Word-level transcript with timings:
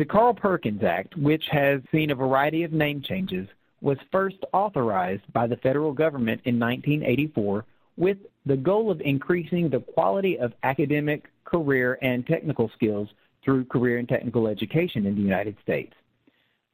The 0.00 0.06
Carl 0.06 0.32
Perkins 0.32 0.82
Act, 0.82 1.14
which 1.18 1.44
has 1.50 1.82
seen 1.92 2.10
a 2.10 2.14
variety 2.14 2.62
of 2.62 2.72
name 2.72 3.02
changes, 3.02 3.46
was 3.82 3.98
first 4.10 4.38
authorized 4.54 5.30
by 5.34 5.46
the 5.46 5.58
federal 5.58 5.92
government 5.92 6.40
in 6.46 6.58
1984 6.58 7.66
with 7.98 8.16
the 8.46 8.56
goal 8.56 8.90
of 8.90 9.02
increasing 9.02 9.68
the 9.68 9.80
quality 9.80 10.38
of 10.38 10.54
academic, 10.62 11.28
career, 11.44 11.98
and 12.00 12.26
technical 12.26 12.70
skills 12.70 13.10
through 13.44 13.66
career 13.66 13.98
and 13.98 14.08
technical 14.08 14.48
education 14.48 15.04
in 15.04 15.16
the 15.16 15.20
United 15.20 15.58
States. 15.62 15.92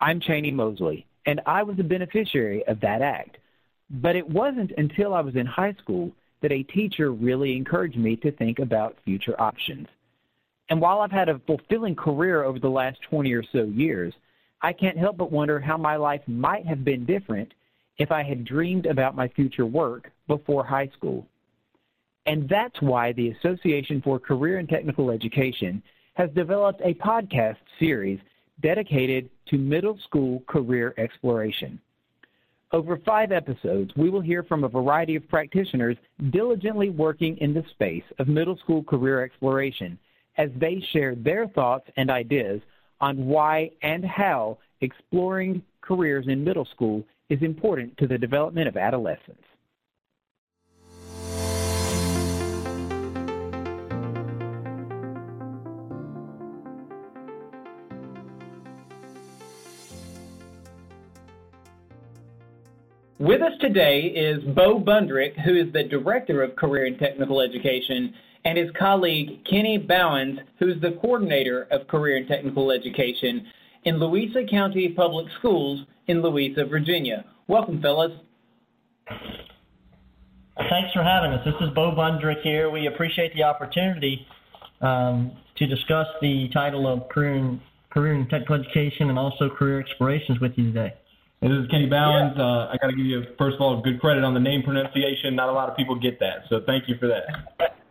I'm 0.01 0.21
Cheney 0.21 0.53
Mosley, 0.53 1.05
and 1.27 1.41
I 1.47 1.65
was 1.65 1.81
a 1.81 1.83
beneficiary 1.83 2.65
of 2.69 2.79
that 2.83 3.03
act. 3.03 3.39
But 3.91 4.15
it 4.15 4.29
wasn't 4.29 4.71
until 4.79 5.15
I 5.15 5.21
was 5.21 5.35
in 5.35 5.47
high 5.47 5.75
school 5.83 6.13
that 6.43 6.53
a 6.53 6.63
teacher 6.63 7.11
really 7.11 7.57
encouraged 7.57 7.99
me 7.99 8.15
to 8.19 8.31
think 8.31 8.61
about 8.61 8.99
future 9.05 9.35
options. 9.41 9.89
And 10.69 10.81
while 10.81 11.01
I've 11.01 11.13
had 11.13 11.29
a 11.29 11.41
fulfilling 11.47 11.95
career 11.95 12.43
over 12.43 12.59
the 12.59 12.69
last 12.69 13.01
20 13.03 13.33
or 13.33 13.45
so 13.53 13.65
years, 13.65 14.15
I 14.63 14.73
can't 14.73 14.99
help 14.99 15.17
but 15.17 15.31
wonder 15.31 15.61
how 15.61 15.77
my 15.77 15.97
life 15.97 16.23
might 16.27 16.67
have 16.67 16.85
been 16.85 17.05
different 17.05 17.53
if 17.99 18.11
I 18.11 18.23
had 18.23 18.45
dreamed 18.45 18.87
about 18.87 19.15
my 19.15 19.29
future 19.29 19.67
work 19.67 20.11
before 20.27 20.65
high 20.65 20.89
school. 20.89 21.27
And 22.27 22.49
that's 22.49 22.83
why 22.83 23.13
the 23.13 23.31
Association 23.31 24.03
for 24.03 24.19
Career 24.19 24.59
and 24.59 24.69
Technical 24.69 25.11
Education 25.11 25.83
has 26.15 26.31
developed 26.31 26.81
a 26.83 26.95
podcast 26.95 27.59
series 27.79 28.19
dedicated 28.61 29.31
to 29.47 29.59
middle 29.59 29.99
school 29.99 30.43
career 30.49 30.95
exploration. 30.99 31.79
Over 32.73 32.97
five 33.07 33.31
episodes, 33.31 33.93
we 33.97 34.11
will 34.11 34.21
hear 34.21 34.43
from 34.43 34.65
a 34.65 34.69
variety 34.69 35.15
of 35.15 35.29
practitioners 35.29 35.97
diligently 36.31 36.91
working 36.91 37.37
in 37.39 37.55
the 37.55 37.65
space 37.71 38.03
of 38.19 38.27
middle 38.27 38.57
school 38.57 38.83
career 38.83 39.23
exploration 39.23 39.99
as 40.39 40.51
they 40.57 40.83
share 40.93 41.15
their 41.15 41.49
thoughts 41.49 41.89
and 41.97 42.11
ideas 42.11 42.61
on 43.01 43.27
why 43.27 43.71
and 43.83 44.05
how 44.05 44.59
exploring 44.81 45.63
careers 45.81 46.27
in 46.29 46.45
middle 46.45 46.67
school 46.67 47.03
is 47.29 47.43
important 47.43 47.97
to 47.99 48.07
the 48.07 48.19
development 48.19 48.69
of 48.69 48.77
adolescents. 48.77 49.43
With 63.19 63.41
us 63.41 63.55
today 63.61 64.03
is 64.03 64.45
Bo 64.45 64.79
Bundrick, 64.79 65.37
who 65.41 65.57
is 65.57 65.73
the 65.73 65.83
Director 65.83 66.43
of 66.43 66.55
Career 66.55 66.85
and 66.85 66.99
Technical 66.99 67.41
Education, 67.41 68.15
and 68.47 68.57
his 68.57 68.71
colleague 68.79 69.45
Kenny 69.45 69.77
Bowens, 69.77 70.39
who 70.61 70.69
is 70.69 70.81
the 70.81 70.93
Coordinator 71.03 71.67
of 71.73 71.89
Career 71.89 72.17
and 72.17 72.29
Technical 72.29 72.71
Education 72.71 73.45
in 73.83 73.99
Louisa 73.99 74.45
County 74.49 74.89
Public 74.91 75.27
Schools 75.41 75.85
in 76.07 76.23
Louisa, 76.23 76.65
Virginia. 76.65 77.25
Welcome, 77.49 77.83
fellas. 77.83 78.13
Thanks 79.09 80.93
for 80.95 81.03
having 81.03 81.33
us. 81.33 81.45
This 81.45 81.55
is 81.61 81.75
Bo 81.75 81.91
Bundrick 81.91 82.41
here. 82.43 82.71
We 82.71 82.87
appreciate 82.87 83.35
the 83.35 83.43
opportunity 83.43 84.25
um, 84.81 85.33
to 85.57 85.67
discuss 85.67 86.07
the 86.23 86.49
title 86.51 86.87
of 86.87 87.09
Career 87.09 87.35
and, 87.35 87.61
Career 87.91 88.15
and 88.15 88.31
Technical 88.31 88.55
Education 88.55 89.11
and 89.11 89.19
also 89.19 89.51
Career 89.51 89.81
Explorations 89.81 90.39
with 90.39 90.53
you 90.55 90.73
today. 90.73 90.95
This 91.43 91.51
is 91.51 91.67
Kenny 91.69 91.87
Bowens. 91.87 92.35
Yeah. 92.37 92.45
Uh, 92.45 92.71
I 92.73 92.77
got 92.81 92.91
to 92.91 92.97
give 92.97 93.07
you, 93.07 93.25
first 93.39 93.57
of 93.57 93.61
all, 93.61 93.83
good 93.83 94.01
credit 94.01 94.23
on 94.23 94.35
the 94.35 94.41
name 94.41 94.63
pronunciation. 94.63 95.35
Not 95.35 95.49
a 95.49 95.53
lot 95.53 95.69
of 95.69 95.77
people 95.77 95.97
get 95.97 96.21
that, 96.21 96.45
so 96.49 96.61
thank 96.65 96.89
you 96.89 96.97
for 97.01 97.09
that. 97.09 97.86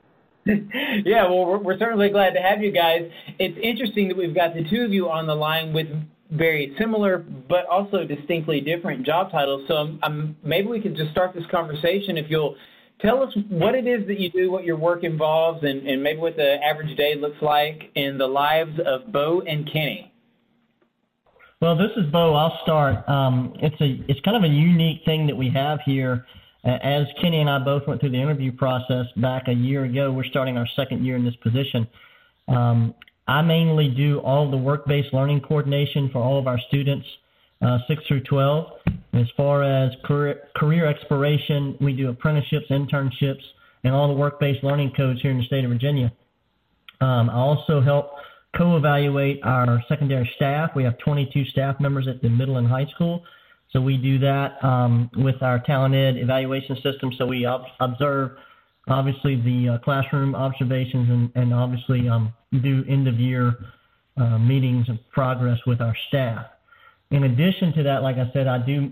yeah, 1.06 1.24
well, 1.24 1.46
we're, 1.46 1.58
we're 1.58 1.80
certainly 1.80 2.10
glad 2.10 2.34
to 2.34 2.40
have 2.40 2.62
you 2.62 2.72
guys. 2.72 3.10
It's 3.40 3.58
interesting 3.62 4.08
that 4.10 4.18
we've 4.18 4.36
got 4.36 4.54
the 4.54 4.64
two 4.70 4.84
of 4.84 4.94
you 4.94 5.10
on 5.10 5.26
the 5.26 5.34
line 5.34 5.74
with 5.74 5.88
very 6.32 6.76
similar 6.80 7.18
but 7.18 7.66
also 7.68 8.04
distinctly 8.04 8.62
different 8.62 9.06
job 9.06 9.32
titles. 9.32 9.64
So 9.68 9.76
um, 9.76 10.00
um, 10.04 10.36
maybe 10.44 10.68
we 10.68 10.82
could 10.82 10.96
just 10.96 11.12
start 11.12 11.34
this 11.34 11.46
conversation 11.50 12.18
if 12.18 12.30
you'll 12.30 12.56
tell 13.02 13.24
us 13.24 13.34
what 13.50 13.76
it 13.76 13.88
is 13.88 14.06
that 14.08 14.20
you 14.20 14.30
do, 14.30 14.52
what 14.52 14.66
your 14.66 14.78
work 14.78 15.04
involves, 15.04 15.64
and, 15.64 15.88
and 15.88 16.04
maybe 16.04 16.20
what 16.20 16.36
the 16.36 16.64
average 16.64 16.96
day 16.96 17.16
looks 17.16 17.42
like 17.42 17.92
in 17.96 18.18
the 18.18 18.28
lives 18.28 18.80
of 18.86 19.12
Bo 19.12 19.42
and 19.42 19.72
Kenny. 19.72 20.12
Well, 21.62 21.76
this 21.76 21.92
is 21.98 22.12
Bo. 22.12 22.36
I'll 22.36 22.60
start. 22.64 23.08
Um, 23.10 23.54
it's 23.62 23.80
a 23.82 24.04
it's 24.08 24.20
kind 24.22 24.38
of 24.38 24.44
a 24.44 24.54
unique 24.54 25.02
thing 25.06 25.26
that 25.28 25.36
we 25.36 25.50
have 25.50 25.80
here 25.86 26.26
as 26.66 27.08
Kenny 27.22 27.42
and 27.42 27.50
I 27.50 27.60
both 27.60 27.88
went 27.88 28.02
through 28.02 28.12
the 28.12 28.22
interview 28.22 28.52
process 28.52 29.06
back 29.18 29.48
a 29.48 29.54
year 29.54 29.84
ago, 29.84 30.12
we're 30.12 30.24
starting 30.24 30.58
our 30.58 30.68
second 30.76 31.06
year 31.06 31.16
in 31.16 31.24
this 31.24 31.36
position. 31.38 31.88
Um, 32.48 32.96
I 33.28 33.42
mainly 33.42 33.90
do 33.90 34.20
all 34.20 34.50
the 34.50 34.58
work-based 34.58 35.14
learning 35.14 35.42
coordination 35.42 36.10
for 36.12 36.20
all 36.20 36.38
of 36.38 36.48
our 36.48 36.60
students, 36.68 37.08
uh, 37.62 37.80
6 37.88 38.04
through 38.08 38.22
12. 38.22 38.72
As 39.14 39.28
far 39.38 39.64
as 39.64 39.92
career, 40.04 40.42
career 40.56 40.86
exploration, 40.86 41.78
we 41.80 41.94
do 41.94 42.10
apprenticeships, 42.10 42.68
internships, 42.70 43.44
and 43.84 43.94
all 43.94 44.08
the 44.08 44.14
work-based 44.14 44.64
learning 44.64 44.92
codes 44.96 45.22
here 45.22 45.32
in 45.32 45.38
the 45.38 45.46
state 45.46 45.64
of 45.64 45.72
Virginia. 45.72 46.12
Um, 47.02 47.30
I 47.30 47.36
also 47.36 47.82
help 47.82 48.12
co-evaluate 48.58 49.42
our 49.44 49.84
secondary 49.88 50.30
staff. 50.36 50.72
We 50.76 50.84
have 50.84 50.98
22 51.00 51.46
staff 51.46 51.80
members 51.80 52.08
at 52.08 52.22
the 52.22 52.30
middle 52.30 52.58
and 52.58 52.68
high 52.68 52.86
school. 52.88 53.24
So 53.72 53.82
we 53.82 53.98
do 53.98 54.20
that 54.20 54.64
um, 54.64 55.10
with 55.18 55.42
our 55.42 55.60
TalentEd 55.60 56.22
evaluation 56.22 56.76
system. 56.82 57.12
So 57.18 57.26
we 57.26 57.46
ob- 57.46 57.66
observe 57.80 58.38
obviously 58.88 59.36
the 59.42 59.70
uh, 59.70 59.78
classroom 59.80 60.36
observations 60.36 61.10
and, 61.10 61.32
and 61.36 61.54
obviously 61.54 62.08
um, 62.08 62.34
do 62.52 62.86
end 62.88 63.08
of 63.08 63.20
year 63.20 63.56
uh, 64.18 64.38
meetings 64.38 64.88
of 64.90 64.98
progress 65.12 65.60
with 65.66 65.82
our 65.82 65.96
staff. 66.08 66.46
In 67.12 67.24
addition 67.24 67.74
to 67.74 67.84
that, 67.84 68.02
like 68.02 68.18
I 68.18 68.30
said, 68.34 68.48
I 68.48 68.60
do 68.60 68.92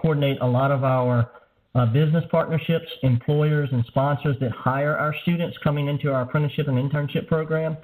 coordinate 0.00 0.40
a 0.40 0.46
lot 0.46 0.70
of 0.70 0.84
our 0.84 1.30
uh, 1.74 1.86
business 1.86 2.24
partnerships, 2.30 2.88
employers, 3.02 3.68
and 3.72 3.84
sponsors 3.86 4.36
that 4.40 4.50
hire 4.50 4.96
our 4.96 5.14
students 5.22 5.56
coming 5.62 5.88
into 5.88 6.12
our 6.12 6.22
apprenticeship 6.22 6.68
and 6.68 6.76
internship 6.76 7.26
program. 7.26 7.76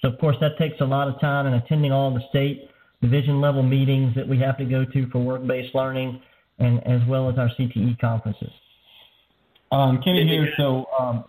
So, 0.00 0.08
of 0.08 0.18
course, 0.18 0.36
that 0.40 0.58
takes 0.58 0.80
a 0.80 0.84
lot 0.84 1.08
of 1.08 1.20
time 1.20 1.46
and 1.46 1.56
attending 1.56 1.92
all 1.92 2.12
the 2.12 2.22
state 2.28 2.68
division 3.00 3.40
level 3.40 3.62
meetings 3.62 4.14
that 4.14 4.26
we 4.26 4.38
have 4.38 4.58
to 4.58 4.64
go 4.64 4.84
to 4.84 5.08
for 5.10 5.18
work 5.18 5.46
based 5.46 5.74
learning, 5.74 6.20
and 6.58 6.84
as 6.86 7.00
well 7.08 7.28
as 7.30 7.38
our 7.38 7.48
CTE 7.58 7.98
conferences. 8.00 8.50
Um, 9.70 10.00
Kenny 10.02 10.26
here. 10.26 10.48
So 10.56 10.86
um, 10.98 11.24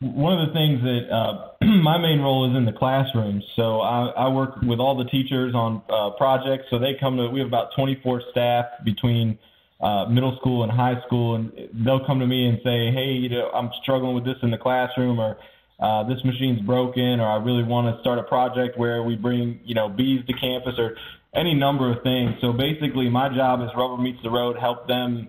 one 0.00 0.38
of 0.38 0.48
the 0.48 0.54
things 0.54 0.82
that 0.82 1.10
uh, 1.10 1.50
my 1.64 1.98
main 1.98 2.20
role 2.20 2.50
is 2.50 2.56
in 2.56 2.64
the 2.64 2.72
classroom. 2.72 3.42
So 3.56 3.80
I, 3.80 4.06
I 4.08 4.28
work 4.28 4.60
with 4.62 4.78
all 4.78 4.96
the 4.96 5.08
teachers 5.10 5.54
on 5.54 5.82
uh, 5.88 6.10
projects. 6.10 6.66
So 6.70 6.78
they 6.78 6.94
come 6.98 7.16
to. 7.16 7.28
We 7.28 7.40
have 7.40 7.48
about 7.48 7.70
24 7.76 8.22
staff 8.30 8.66
between 8.84 9.38
uh, 9.80 10.06
middle 10.06 10.36
school 10.40 10.62
and 10.62 10.72
high 10.72 11.00
school, 11.06 11.36
and 11.36 11.52
they'll 11.84 12.04
come 12.04 12.18
to 12.20 12.26
me 12.26 12.48
and 12.48 12.58
say, 12.64 12.90
"Hey, 12.92 13.12
you 13.12 13.28
know, 13.28 13.50
I'm 13.54 13.70
struggling 13.82 14.14
with 14.14 14.24
this 14.24 14.36
in 14.42 14.50
the 14.50 14.58
classroom," 14.58 15.18
or 15.20 15.38
uh, 15.80 16.02
this 16.04 16.18
machine's 16.24 16.60
broken, 16.62 17.20
or 17.20 17.28
I 17.28 17.36
really 17.36 17.62
want 17.62 17.94
to 17.94 18.00
start 18.00 18.18
a 18.18 18.24
project 18.24 18.76
where 18.76 19.02
we 19.02 19.16
bring, 19.16 19.60
you 19.64 19.74
know, 19.74 19.88
bees 19.88 20.24
to 20.26 20.32
campus, 20.32 20.74
or 20.78 20.96
any 21.34 21.54
number 21.54 21.92
of 21.92 22.02
things. 22.02 22.34
So 22.40 22.52
basically, 22.52 23.08
my 23.08 23.28
job 23.34 23.60
is 23.62 23.68
rubber 23.76 24.00
meets 24.00 24.22
the 24.22 24.30
road, 24.30 24.56
help 24.58 24.88
them 24.88 25.28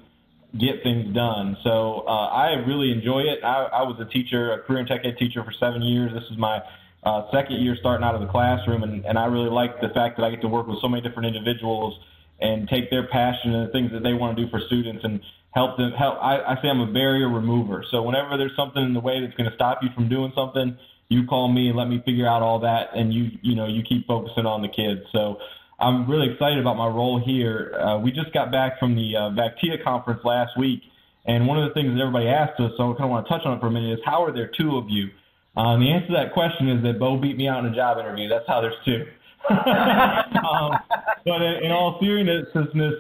get 0.58 0.82
things 0.82 1.14
done. 1.14 1.58
So 1.64 2.04
uh, 2.08 2.28
I 2.28 2.54
really 2.66 2.92
enjoy 2.92 3.22
it. 3.22 3.44
I, 3.44 3.66
I 3.66 3.82
was 3.84 3.98
a 4.00 4.06
teacher, 4.06 4.54
a 4.54 4.60
career 4.64 4.80
and 4.80 4.88
tech 4.88 5.02
ed 5.04 5.18
teacher 5.20 5.44
for 5.44 5.52
seven 5.60 5.84
years. 5.84 6.12
This 6.14 6.24
is 6.32 6.38
my 6.38 6.62
uh, 7.04 7.30
second 7.32 7.58
year 7.58 7.78
starting 7.80 8.04
out 8.04 8.16
of 8.16 8.22
the 8.22 8.28
classroom, 8.28 8.84
and, 8.84 9.06
and 9.06 9.18
I 9.18 9.26
really 9.26 9.50
like 9.50 9.80
the 9.82 9.90
fact 9.90 10.18
that 10.18 10.24
I 10.24 10.32
get 10.32 10.42
to 10.42 10.48
work 10.48 10.68
with 10.68 10.82
so 10.82 10.88
many 10.88 11.02
different 11.02 11.28
individuals 11.28 12.00
and 12.42 12.68
take 12.68 12.90
their 12.90 13.08
passion 13.08 13.54
and 13.54 13.68
the 13.68 13.72
things 13.72 13.92
that 13.92 14.02
they 14.02 14.14
want 14.14 14.36
to 14.38 14.46
do 14.46 14.50
for 14.50 14.60
students 14.66 15.04
and 15.04 15.22
help 15.52 15.78
them 15.78 15.92
help 15.92 16.18
I, 16.22 16.42
I 16.42 16.62
say 16.62 16.70
I'm 16.70 16.82
a 16.82 16.92
barrier 16.92 17.30
remover. 17.30 17.84
So 17.90 18.02
whenever 18.02 18.38
there's 18.38 18.56
something 18.56 18.84
in 18.84 18.94
the 18.94 19.00
way 19.00 19.22
that's 19.22 19.36
going 19.36 19.50
to 19.50 19.56
stop 19.56 19.80
you 19.82 19.90
from 19.96 20.10
doing 20.10 20.32
something, 20.36 20.78
you 21.10 21.26
call 21.26 21.52
me 21.52 21.70
and 21.70 21.78
let 21.78 21.88
me 21.88 22.02
figure 22.06 22.28
out 22.28 22.42
all 22.42 22.60
that 22.60 22.90
and 22.96 23.14
you 23.14 23.32
you 23.42 23.56
know 23.56 23.68
you 23.68 23.84
keep 23.84 24.08
focusing 24.08 24.46
on 24.46 24.62
the 24.62 24.70
kids. 24.70 25.02
So 25.12 25.40
I'm 25.80 26.10
really 26.10 26.32
excited 26.32 26.60
about 26.60 26.78
my 26.78 26.88
role 26.88 27.22
here. 27.24 27.74
Uh, 27.80 28.00
we 28.00 28.12
just 28.12 28.34
got 28.34 28.52
back 28.52 28.80
from 28.80 28.96
the 28.96 29.16
uh, 29.16 29.30
VACTIA 29.32 29.84
conference 29.84 30.22
last 30.26 30.58
week, 30.58 30.82
and 31.26 31.48
one 31.48 31.58
of 31.58 31.68
the 31.70 31.74
things 31.74 31.94
that 31.94 32.02
everybody 32.02 32.28
asked 32.28 32.60
us, 32.60 32.72
so 32.76 32.92
I 32.92 32.94
kind 32.94 33.06
of 33.06 33.10
want 33.12 33.28
to 33.28 33.34
touch 33.34 33.46
on 33.46 33.58
it 33.58 33.62
for 33.62 33.68
a 33.68 33.72
minute, 33.72 33.94
is 33.94 34.00
how 34.04 34.24
are 34.24 34.34
there 34.34 34.52
two 34.58 34.78
of 34.78 34.90
you? 34.90 35.10
Uh, 35.56 35.74
and 35.74 35.82
the 35.82 35.92
answer 35.92 36.08
to 36.08 36.14
that 36.14 36.34
question 36.34 36.70
is 36.70 36.84
that 36.84 37.00
Bo 37.00 37.18
beat 37.18 37.38
me 37.38 37.48
out 37.48 37.64
in 37.66 37.72
a 37.72 37.76
job 37.76 37.98
interview. 37.98 38.28
That's 38.28 38.48
how 38.48 38.62
there's 38.62 38.76
two. 38.84 39.06
um, 39.50 40.78
but 41.26 41.42
in, 41.42 41.64
in 41.66 41.72
all 41.72 41.98
seriousness, 42.00 42.48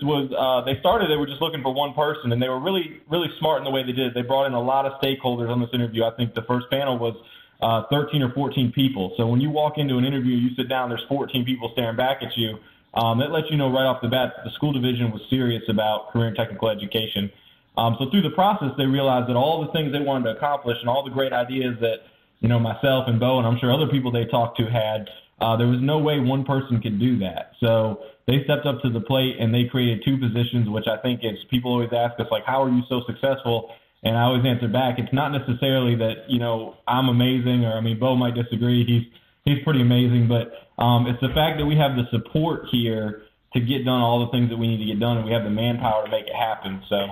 was 0.01 0.31
uh, 0.31 0.65
they 0.65 0.79
started. 0.79 1.09
They 1.09 1.17
were 1.17 1.27
just 1.27 1.41
looking 1.41 1.61
for 1.61 1.73
one 1.73 1.93
person, 1.93 2.31
and 2.31 2.41
they 2.41 2.49
were 2.49 2.59
really, 2.59 3.01
really 3.09 3.29
smart 3.39 3.59
in 3.59 3.65
the 3.65 3.71
way 3.71 3.83
they 3.83 3.91
did. 3.91 4.13
They 4.13 4.21
brought 4.21 4.45
in 4.45 4.53
a 4.53 4.61
lot 4.61 4.85
of 4.85 4.99
stakeholders 5.01 5.49
on 5.49 5.59
this 5.59 5.69
interview. 5.73 6.03
I 6.05 6.11
think 6.11 6.33
the 6.33 6.43
first 6.43 6.69
panel 6.69 6.97
was 6.97 7.15
uh, 7.61 7.83
13 7.89 8.21
or 8.21 8.31
14 8.33 8.71
people. 8.71 9.13
So 9.17 9.27
when 9.27 9.41
you 9.41 9.49
walk 9.49 9.77
into 9.77 9.97
an 9.97 10.05
interview, 10.05 10.35
you 10.35 10.55
sit 10.55 10.69
down. 10.69 10.89
There's 10.89 11.05
14 11.09 11.45
people 11.45 11.69
staring 11.73 11.97
back 11.97 12.23
at 12.23 12.35
you. 12.37 12.57
Um, 12.93 13.19
that 13.19 13.31
lets 13.31 13.51
you 13.51 13.57
know 13.57 13.69
right 13.69 13.85
off 13.85 14.01
the 14.01 14.07
bat 14.07 14.33
that 14.35 14.45
the 14.45 14.51
school 14.51 14.71
division 14.71 15.11
was 15.11 15.21
serious 15.29 15.61
about 15.69 16.11
career 16.11 16.27
and 16.27 16.35
technical 16.35 16.69
education. 16.69 17.31
Um, 17.77 17.95
so 17.99 18.09
through 18.09 18.23
the 18.23 18.31
process, 18.31 18.71
they 18.77 18.87
realized 18.87 19.29
that 19.29 19.35
all 19.35 19.63
the 19.63 19.71
things 19.71 19.91
they 19.91 20.01
wanted 20.01 20.25
to 20.25 20.37
accomplish 20.37 20.77
and 20.81 20.89
all 20.89 21.03
the 21.03 21.11
great 21.11 21.31
ideas 21.31 21.77
that 21.81 22.01
you 22.39 22.49
know 22.49 22.59
myself 22.59 23.07
and 23.07 23.19
Bo 23.19 23.37
and 23.37 23.47
I'm 23.47 23.59
sure 23.59 23.71
other 23.71 23.87
people 23.87 24.11
they 24.11 24.25
talked 24.25 24.57
to 24.57 24.65
had 24.65 25.07
Uh, 25.41 25.55
there 25.55 25.67
was 25.67 25.79
no 25.81 25.99
way 25.99 26.19
one 26.19 26.43
person 26.43 26.81
could 26.81 26.99
do 26.99 27.19
that. 27.19 27.53
So 27.59 28.03
they 28.27 28.43
stepped 28.43 28.65
up 28.65 28.81
to 28.81 28.89
the 28.89 28.99
plate 28.99 29.37
and 29.39 29.53
they 29.53 29.65
created 29.65 30.03
two 30.03 30.17
positions, 30.17 30.69
which 30.69 30.87
I 30.87 30.97
think 30.97 31.21
is 31.23 31.37
people 31.49 31.71
always 31.71 31.93
ask 31.93 32.19
us 32.19 32.27
like, 32.29 32.43
how 32.45 32.63
are 32.63 32.69
you 32.69 32.83
so 32.89 33.01
successful? 33.07 33.71
And 34.03 34.17
I 34.17 34.23
always 34.23 34.45
answer 34.45 34.67
back, 34.67 34.99
it's 34.99 35.13
not 35.13 35.29
necessarily 35.31 35.95
that 35.95 36.29
you 36.29 36.39
know 36.39 36.77
I'm 36.87 37.09
amazing, 37.09 37.65
or 37.65 37.73
I 37.73 37.81
mean, 37.81 37.99
Bo 37.99 38.15
might 38.15 38.33
disagree. 38.33 38.85
He's 38.85 39.03
he's 39.43 39.63
pretty 39.63 39.81
amazing, 39.81 40.27
but 40.27 40.53
um, 40.81 41.07
it's 41.07 41.19
the 41.19 41.33
fact 41.35 41.59
that 41.59 41.65
we 41.65 41.75
have 41.75 41.97
the 41.97 42.07
support 42.11 42.67
here 42.71 43.23
to 43.53 43.59
get 43.59 43.83
done 43.83 43.99
all 43.99 44.25
the 44.25 44.31
things 44.31 44.49
that 44.51 44.57
we 44.57 44.67
need 44.67 44.77
to 44.77 44.85
get 44.85 44.99
done, 44.99 45.17
and 45.17 45.25
we 45.25 45.33
have 45.33 45.43
the 45.43 45.49
manpower 45.49 46.05
to 46.05 46.11
make 46.11 46.27
it 46.27 46.35
happen. 46.35 46.81
So. 46.89 47.07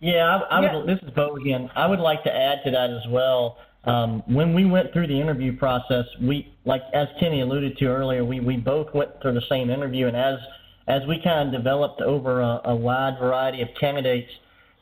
Yeah, 0.00 0.44
I, 0.50 0.58
I 0.58 0.62
yeah. 0.62 0.76
would. 0.76 0.88
This 0.88 0.98
is 1.02 1.10
Bo 1.14 1.36
again. 1.36 1.70
I 1.76 1.86
would 1.86 2.00
like 2.00 2.24
to 2.24 2.34
add 2.34 2.64
to 2.64 2.70
that 2.72 2.90
as 2.90 3.06
well. 3.08 3.58
Um, 3.84 4.22
when 4.26 4.54
we 4.54 4.64
went 4.64 4.92
through 4.92 5.08
the 5.08 5.20
interview 5.20 5.56
process, 5.56 6.06
we 6.20 6.52
like 6.64 6.82
as 6.94 7.08
Kenny 7.18 7.40
alluded 7.40 7.76
to 7.78 7.86
earlier, 7.86 8.24
we 8.24 8.38
we 8.40 8.56
both 8.56 8.94
went 8.94 9.10
through 9.20 9.34
the 9.34 9.46
same 9.48 9.70
interview, 9.70 10.06
and 10.06 10.16
as 10.16 10.38
as 10.86 11.02
we 11.06 11.20
kind 11.20 11.48
of 11.48 11.52
developed 11.52 12.00
over 12.00 12.40
a, 12.40 12.60
a 12.64 12.76
wide 12.76 13.18
variety 13.18 13.62
of 13.62 13.68
candidates, 13.78 14.30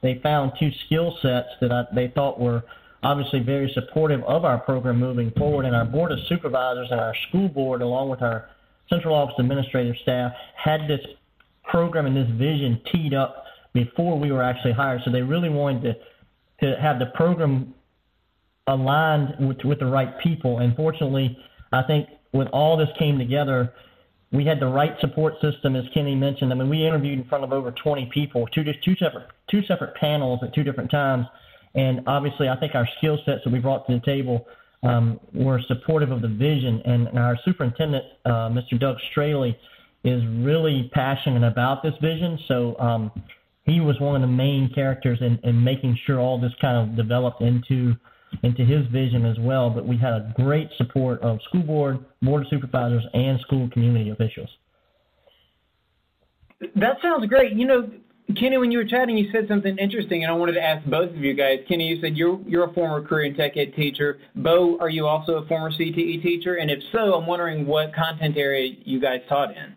they 0.02 0.18
found 0.22 0.52
two 0.58 0.70
skill 0.86 1.16
sets 1.22 1.48
that 1.60 1.72
I, 1.72 1.84
they 1.94 2.08
thought 2.08 2.38
were 2.38 2.62
obviously 3.02 3.40
very 3.40 3.70
supportive 3.72 4.22
of 4.24 4.44
our 4.44 4.58
program 4.58 4.98
moving 4.98 5.30
forward. 5.32 5.64
And 5.64 5.74
our 5.74 5.84
board 5.84 6.12
of 6.12 6.18
supervisors 6.26 6.88
and 6.90 7.00
our 7.00 7.14
school 7.28 7.48
board, 7.48 7.80
along 7.80 8.10
with 8.10 8.22
our 8.22 8.48
central 8.88 9.14
office 9.14 9.36
administrative 9.38 9.96
staff, 10.02 10.32
had 10.56 10.88
this 10.88 11.00
program 11.64 12.06
and 12.06 12.16
this 12.16 12.28
vision 12.30 12.80
teed 12.92 13.14
up 13.14 13.44
before 13.72 14.18
we 14.18 14.32
were 14.32 14.42
actually 14.42 14.72
hired. 14.72 15.02
So 15.04 15.10
they 15.10 15.22
really 15.22 15.48
wanted 15.48 15.82
to 15.82 15.94
to 16.66 16.78
have 16.78 16.98
the 16.98 17.06
program 17.06 17.74
aligned 18.70 19.34
with, 19.46 19.58
with 19.64 19.80
the 19.80 19.86
right 19.86 20.18
people. 20.20 20.58
And 20.58 20.74
fortunately, 20.76 21.36
I 21.72 21.82
think 21.82 22.08
when 22.30 22.48
all 22.48 22.76
this 22.76 22.88
came 22.98 23.18
together, 23.18 23.72
we 24.32 24.44
had 24.44 24.60
the 24.60 24.66
right 24.66 24.94
support 25.00 25.34
system, 25.42 25.74
as 25.76 25.84
Kenny 25.92 26.14
mentioned. 26.14 26.52
I 26.52 26.56
mean, 26.56 26.68
we 26.68 26.86
interviewed 26.86 27.18
in 27.18 27.24
front 27.28 27.44
of 27.44 27.52
over 27.52 27.72
20 27.72 28.06
people, 28.14 28.46
two 28.54 28.64
two 28.84 28.96
separate 28.96 29.26
two 29.50 29.62
separate 29.64 29.94
panels 29.96 30.40
at 30.42 30.54
two 30.54 30.62
different 30.62 30.90
times, 30.90 31.26
and 31.74 32.00
obviously, 32.06 32.48
I 32.48 32.56
think 32.56 32.74
our 32.74 32.88
skill 32.98 33.18
sets 33.24 33.42
that 33.44 33.52
we 33.52 33.58
brought 33.58 33.86
to 33.86 33.94
the 33.94 34.00
table 34.00 34.46
um, 34.82 35.20
were 35.34 35.60
supportive 35.68 36.10
of 36.10 36.22
the 36.22 36.28
vision. 36.28 36.82
And, 36.84 37.08
and 37.08 37.18
our 37.18 37.38
superintendent, 37.44 38.04
uh, 38.24 38.48
Mr. 38.48 38.78
Doug 38.78 38.96
Straley, 39.10 39.56
is 40.02 40.22
really 40.38 40.90
passionate 40.94 41.46
about 41.46 41.82
this 41.82 41.94
vision. 42.00 42.38
So 42.48 42.78
um, 42.78 43.12
he 43.64 43.80
was 43.80 44.00
one 44.00 44.16
of 44.16 44.22
the 44.22 44.34
main 44.34 44.72
characters 44.74 45.18
in, 45.20 45.38
in 45.44 45.62
making 45.62 45.98
sure 46.06 46.18
all 46.18 46.40
this 46.40 46.52
kind 46.60 46.76
of 46.76 46.96
developed 46.96 47.42
into 47.42 47.94
into 48.42 48.64
his 48.64 48.86
vision 48.88 49.24
as 49.24 49.38
well. 49.38 49.70
But 49.70 49.86
we 49.86 49.96
had 49.96 50.12
a 50.12 50.32
great 50.36 50.68
support 50.76 51.20
of 51.22 51.40
school 51.48 51.62
board, 51.62 51.98
board 52.22 52.42
of 52.42 52.48
supervisors, 52.48 53.04
and 53.12 53.38
school 53.40 53.68
community 53.70 54.10
officials. 54.10 54.48
That 56.76 56.96
sounds 57.02 57.26
great. 57.26 57.54
You 57.54 57.66
know, 57.66 57.90
Kenny, 58.36 58.58
when 58.58 58.70
you 58.70 58.78
were 58.78 58.84
chatting, 58.84 59.16
you 59.16 59.30
said 59.32 59.48
something 59.48 59.76
interesting, 59.78 60.22
and 60.22 60.32
I 60.32 60.36
wanted 60.36 60.52
to 60.52 60.62
ask 60.62 60.86
both 60.86 61.10
of 61.10 61.16
you 61.16 61.34
guys. 61.34 61.60
Kenny, 61.68 61.88
you 61.88 62.00
said 62.00 62.16
you're 62.16 62.40
you're 62.46 62.64
a 62.68 62.72
former 62.72 63.06
career 63.06 63.26
and 63.26 63.36
tech 63.36 63.56
ed 63.56 63.74
teacher. 63.74 64.18
Bo, 64.36 64.78
are 64.78 64.88
you 64.88 65.06
also 65.06 65.36
a 65.36 65.46
former 65.46 65.70
CTE 65.70 66.22
teacher? 66.22 66.56
And 66.56 66.70
if 66.70 66.80
so, 66.92 67.14
I'm 67.14 67.26
wondering 67.26 67.66
what 67.66 67.94
content 67.94 68.36
area 68.36 68.74
you 68.84 69.00
guys 69.00 69.20
taught 69.28 69.50
in. 69.56 69.74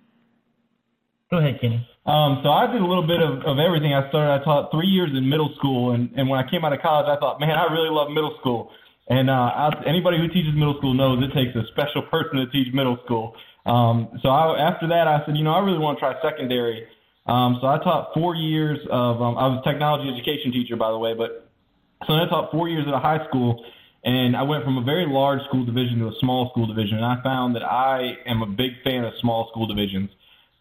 Go 1.32 1.38
ahead, 1.38 1.60
Kenny. 1.62 1.88
Um, 2.06 2.42
so 2.44 2.50
I 2.52 2.68
did 2.68 2.82
a 2.82 2.86
little 2.86 3.08
bit 3.08 3.22
of, 3.22 3.44
of 3.46 3.60
everything. 3.60 3.94
I 3.94 4.10
started. 4.10 4.42
I 4.42 4.44
taught 4.44 4.72
three 4.72 4.88
years 4.88 5.12
in 5.16 5.28
middle 5.30 5.54
school, 5.56 5.92
and, 5.92 6.12
and 6.18 6.28
when 6.28 6.40
I 6.40 6.50
came 6.50 6.66
out 6.66 6.74
of 6.74 6.82
college, 6.82 7.08
I 7.08 7.18
thought, 7.18 7.40
man, 7.40 7.52
I 7.52 7.72
really 7.72 7.90
love 7.90 8.10
middle 8.12 8.36
school. 8.40 8.72
And 9.08 9.30
uh, 9.30 9.34
I, 9.34 9.84
anybody 9.88 10.18
who 10.18 10.28
teaches 10.28 10.54
middle 10.54 10.76
school 10.78 10.94
knows 10.94 11.24
it 11.24 11.34
takes 11.34 11.56
a 11.56 11.66
special 11.72 12.04
person 12.04 12.38
to 12.38 12.48
teach 12.48 12.74
middle 12.74 12.98
school. 13.06 13.36
Um, 13.66 14.20
so 14.22 14.30
I, 14.30 14.60
after 14.60 14.88
that, 14.90 15.08
I 15.08 15.24
said, 15.26 15.38
you 15.38 15.44
know, 15.44 15.54
I 15.54 15.60
really 15.60 15.80
want 15.80 15.98
to 15.98 16.00
try 16.00 16.22
secondary. 16.22 16.88
Um, 17.26 17.58
so 17.62 17.68
I 17.68 17.78
taught 17.80 18.14
four 18.14 18.36
years 18.36 18.80
of. 18.92 19.22
Um, 19.22 19.38
I 19.38 19.48
was 19.48 19.64
a 19.66 19.70
technology 19.70 20.12
education 20.12 20.52
teacher, 20.52 20.76
by 20.76 20.92
the 20.92 21.00
way, 21.00 21.14
but 21.14 21.48
so 22.06 22.14
I 22.14 22.28
taught 22.28 22.52
four 22.52 22.68
years 22.68 22.86
at 22.86 22.94
a 22.94 23.00
high 23.00 23.26
school, 23.30 23.64
and 24.04 24.36
I 24.36 24.44
went 24.44 24.66
from 24.66 24.78
a 24.78 24.84
very 24.84 25.06
large 25.08 25.42
school 25.48 25.64
division 25.64 26.00
to 26.00 26.08
a 26.08 26.16
small 26.20 26.50
school 26.52 26.68
division, 26.68 26.98
and 26.98 27.06
I 27.06 27.24
found 27.24 27.56
that 27.56 27.64
I 27.64 28.18
am 28.26 28.42
a 28.42 28.46
big 28.46 28.72
fan 28.84 29.06
of 29.06 29.14
small 29.22 29.48
school 29.52 29.68
divisions. 29.68 30.10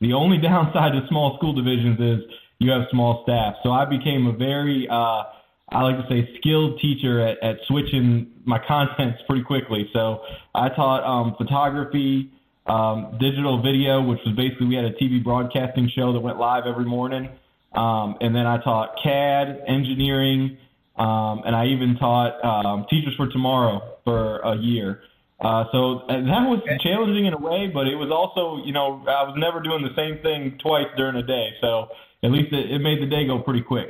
The 0.03 0.15
only 0.15 0.39
downside 0.39 0.93
to 0.95 1.07
small 1.09 1.37
school 1.37 1.55
divisions 1.55 2.01
is 2.01 2.31
you 2.59 2.73
have 2.73 2.83
small 2.91 3.23
staff. 3.23 3.55
So 3.63 3.71
I 3.71 3.85
became 3.85 4.27
a 4.27 4.33
very, 4.33 4.89
uh, 4.91 5.23
I 5.71 5.83
like 5.83 5.97
to 5.97 6.07
say, 6.09 6.29
skilled 6.39 6.81
teacher 6.81 7.21
at, 7.21 7.41
at 7.41 7.59
switching 7.69 8.33
my 8.45 8.59
contents 8.67 9.21
pretty 9.29 9.45
quickly. 9.45 9.89
So 9.93 10.23
I 10.57 10.71
taught 10.71 11.05
um, 11.05 11.37
photography, 11.39 12.33
um, 12.67 13.17
digital 13.21 13.63
video, 13.63 14.03
which 14.03 14.19
was 14.27 14.35
basically 14.35 14.67
we 14.67 14.75
had 14.75 14.87
a 14.87 14.93
TV 14.95 15.23
broadcasting 15.23 15.89
show 15.95 16.13
that 16.13 16.21
went 16.21 16.37
live 16.37 16.65
every 16.67 16.85
morning. 16.85 17.29
Um, 17.73 18.17
and 18.21 18.35
then 18.35 18.45
I 18.45 18.59
taught 18.59 18.97
CAD, 19.05 19.63
engineering, 19.69 20.59
um, 20.97 21.43
and 21.47 21.55
I 21.55 21.67
even 21.67 21.97
taught 21.97 22.45
um, 22.45 22.87
Teachers 22.91 23.15
for 23.15 23.29
Tomorrow 23.29 23.99
for 24.03 24.41
a 24.41 24.57
year. 24.57 25.01
Uh, 25.43 25.65
so 25.73 25.99
uh, 26.09 26.23
that 26.23 26.47
was 26.47 26.63
challenging 26.81 27.27
in 27.27 27.35
a 27.35 27.39
way, 27.39 27.67
but 27.67 27.89
it 27.89 27.97
was 27.97 28.11
also, 28.13 28.65
you 28.65 28.73
know, 28.73 29.03
I 29.09 29.25
was 29.25 29.35
never 29.37 29.61
doing 29.61 29.83
the 29.83 29.95
same 29.97 30.23
thing 30.23 30.57
twice 30.63 30.87
during 30.97 31.17
a 31.17 31.23
day. 31.23 31.51
So 31.61 31.89
at 32.23 32.31
least 32.31 32.53
it, 32.53 32.71
it 32.71 32.79
made 32.79 33.03
the 33.03 33.07
day 33.07 33.27
go 33.27 33.41
pretty 33.41 33.63
quick. 33.63 33.89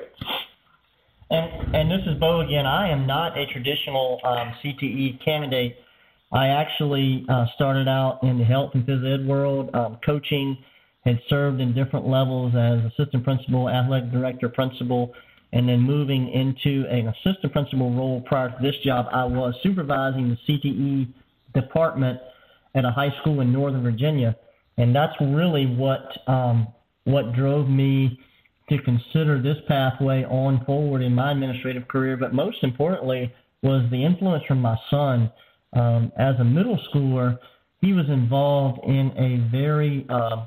And, 1.31 1.77
and 1.77 1.91
this 1.91 2.01
is 2.07 2.19
Bo 2.19 2.41
again. 2.41 2.65
I 2.65 2.89
am 2.89 3.07
not 3.07 3.37
a 3.37 3.45
traditional 3.47 4.21
um, 4.25 4.55
CTE 4.65 5.23
candidate. 5.23 5.77
I 6.33 6.49
actually 6.49 7.27
uh, 7.29 7.45
started 7.55 7.87
out 7.87 8.21
in 8.23 8.39
the 8.39 8.45
health 8.45 8.71
and 8.73 8.87
phys 8.87 9.05
ed 9.05 9.27
world, 9.27 9.75
um, 9.75 9.99
coaching, 10.05 10.57
had 11.05 11.21
served 11.29 11.61
in 11.61 11.75
different 11.75 12.07
levels 12.09 12.55
as 12.55 12.81
assistant 12.93 13.25
principal, 13.25 13.69
athletic 13.69 14.11
director, 14.11 14.49
principal, 14.49 15.13
and 15.53 15.69
then 15.69 15.81
moving 15.81 16.31
into 16.33 16.87
an 16.89 17.09
assistant 17.09 17.53
principal 17.53 17.93
role 17.93 18.23
prior 18.23 18.49
to 18.49 18.57
this 18.63 18.77
job, 18.83 19.07
I 19.13 19.25
was 19.25 19.55
supervising 19.63 20.31
the 20.31 20.39
CTE 20.49 21.13
department 21.55 22.19
at 22.75 22.85
a 22.85 22.91
high 22.91 23.13
school 23.21 23.41
in 23.41 23.53
Northern 23.53 23.83
Virginia, 23.83 24.37
and 24.79 24.95
that's 24.95 25.15
really 25.21 25.67
what 25.67 26.17
um, 26.27 26.69
what 27.05 27.33
drove 27.35 27.69
me 27.69 28.19
to 28.69 28.79
consider 28.83 29.41
this 29.43 29.57
pathway 29.69 30.25
on 30.25 30.65
forward 30.65 31.03
in 31.03 31.15
my 31.15 31.33
administrative 31.33 31.87
career. 31.89 32.17
But 32.17 32.33
most 32.33 32.63
importantly, 32.63 33.33
was 33.63 33.89
the 33.91 34.05
influence 34.05 34.45
from 34.47 34.61
my 34.61 34.77
son. 34.91 35.31
Um, 35.75 36.13
as 36.19 36.39
a 36.39 36.45
middle 36.45 36.79
schooler, 36.93 37.39
he 37.81 37.93
was 37.93 38.09
involved 38.09 38.81
in 38.85 39.13
a 39.17 39.51
very 39.51 40.07
uh, 40.09 40.45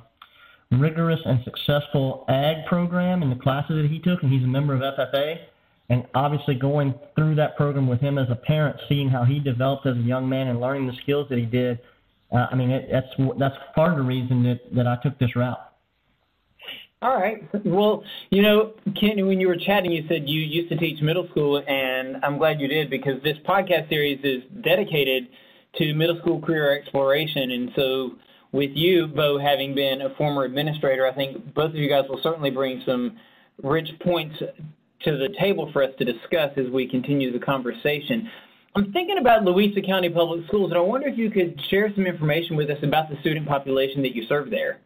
rigorous 0.72 1.20
and 1.26 1.40
successful 1.44 2.26
ag 2.30 2.66
program 2.68 3.24
in 3.24 3.30
the 3.30 3.36
classes 3.36 3.82
that 3.82 3.90
he 3.90 4.00
took, 4.00 4.24
and 4.24 4.32
he's 4.32 4.44
a 4.44 4.48
member 4.48 4.74
of 4.74 4.82
FFA. 4.82 5.40
And 5.90 6.06
obviously, 6.16 6.56
going 6.56 6.96
through 7.16 7.36
that 7.36 7.56
program 7.58 7.88
with 7.88 8.02
him 8.02 8.18
as 8.18 8.30
a 8.30 8.36
parent, 8.36 8.78
seeing 8.90 9.08
how 9.08 9.24
he 9.24 9.40
developed 9.40 9.86
as 9.86 9.96
a 9.96 10.00
young 10.00 10.28
man 10.28 10.48
and 10.48 10.60
learning 10.60 10.88
the 10.88 10.94
skills 10.94 11.28
that 11.30 11.38
he 11.38 11.46
did, 11.46 11.80
uh, 12.32 12.48
I 12.52 12.56
mean, 12.56 12.72
it, 12.72 12.90
that's 12.92 13.08
that's 13.38 13.56
part 13.76 13.92
of 13.92 13.98
the 13.98 14.04
reason 14.04 14.44
that 14.44 14.62
that 14.76 14.88
I 14.88 14.98
took 15.04 15.20
this 15.20 15.36
route. 15.36 15.60
All 17.02 17.20
right. 17.20 17.48
Well, 17.64 18.04
you 18.32 18.42
know, 18.42 18.74
Ken, 19.00 19.28
when 19.28 19.40
you 19.40 19.48
were 19.48 19.58
chatting, 19.58 19.92
you 19.92 20.06
said 20.08 20.28
you 20.28 20.42
used 20.42 20.70
to 20.70 20.78
teach 20.78 21.02
middle 21.04 21.28
school, 21.30 21.62
and 21.68 22.18
I'm 22.24 22.40
glad 22.40 22.60
you 22.60 22.68
did 22.68 22.90
because 22.90 23.22
this 23.22 23.38
podcast 23.48 23.90
series 23.90 24.20
is 24.24 24.42
dedicated 24.64 25.28
to 25.78 25.94
middle 25.94 26.18
school 26.20 26.42
career 26.42 26.76
exploration. 26.76 27.52
And 27.52 27.72
so, 27.76 28.16
with 28.52 28.72
you, 28.74 29.06
Bo, 29.06 29.38
having 29.38 29.76
been 29.76 30.02
a 30.02 30.16
former 30.16 30.46
administrator, 30.46 31.06
I 31.06 31.14
think 31.14 31.54
both 31.54 31.70
of 31.72 31.76
you 31.76 31.90
guys 31.90 32.06
will 32.10 32.22
certainly 32.24 32.50
bring 32.50 32.82
some 32.88 33.18
rich 33.62 33.90
points 34.00 34.42
to 35.06 35.18
the 35.18 35.30
table 35.40 35.72
for 35.72 35.84
us 35.84 35.92
to 36.00 36.06
discuss 36.06 36.52
as 36.58 36.70
we 36.70 36.88
continue 36.88 37.32
the 37.32 37.44
conversation. 37.44 38.30
I'm 38.76 38.92
thinking 38.92 39.18
about 39.18 39.44
Louisa 39.44 39.82
County 39.82 40.10
Public 40.10 40.46
Schools, 40.48 40.72
and 40.72 40.78
I 40.78 40.82
wonder 40.82 41.08
if 41.08 41.18
you 41.18 41.32
could 41.32 41.60
share 41.70 41.94
some 41.96 42.06
information 42.06 42.58
with 42.58 42.70
us 42.70 42.80
about 42.84 43.10
the 43.10 43.18
student 43.22 43.48
population 43.48 44.02
that 44.02 44.14
you 44.14 44.26
serve 44.28 44.50
there. 44.50 44.82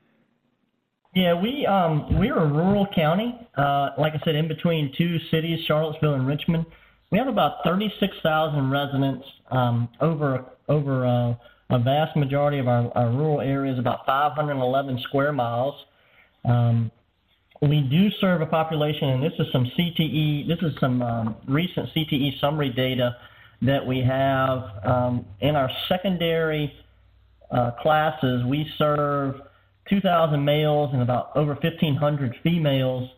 Yeah, 1.15 1.33
we 1.33 1.65
um, 1.65 2.19
we're 2.19 2.37
a 2.37 2.45
rural 2.45 2.85
county. 2.93 3.35
Uh, 3.57 3.89
like 3.97 4.13
I 4.13 4.21
said, 4.23 4.35
in 4.35 4.47
between 4.47 4.93
two 4.95 5.17
cities, 5.31 5.65
Charlottesville 5.65 6.13
and 6.13 6.27
Richmond. 6.27 6.67
We 7.11 7.17
have 7.17 7.27
about 7.27 7.63
36,000 7.63 8.69
residents. 8.69 9.25
Um, 9.49 9.89
over 9.99 10.45
over 10.67 11.05
uh, 11.07 11.33
a 11.71 11.79
vast 11.79 12.15
majority 12.15 12.59
of 12.59 12.67
our, 12.67 12.95
our 12.95 13.09
rural 13.09 13.41
areas, 13.41 13.79
about 13.79 14.05
511 14.05 14.99
square 15.03 15.33
miles. 15.33 15.73
Um, 16.45 16.91
we 17.61 17.81
do 17.81 18.09
serve 18.21 18.41
a 18.41 18.45
population, 18.45 19.09
and 19.09 19.23
this 19.23 19.33
is 19.39 19.47
some 19.51 19.65
CTE, 19.77 20.47
this 20.47 20.59
is 20.61 20.73
some 20.79 21.01
um, 21.01 21.35
recent 21.47 21.89
CTE 21.95 22.39
summary 22.39 22.69
data 22.69 23.17
that 23.61 23.85
we 23.85 23.99
have 23.99 24.63
um, 24.85 25.25
in 25.41 25.55
our 25.55 25.69
secondary 25.89 26.73
uh, 27.51 27.71
classes. 27.81 28.45
We 28.45 28.65
serve 28.77 29.41
2,000 29.89 30.43
males 30.43 30.91
and 30.93 31.01
about 31.01 31.31
over 31.35 31.53
1,500 31.55 32.35
females, 32.43 33.09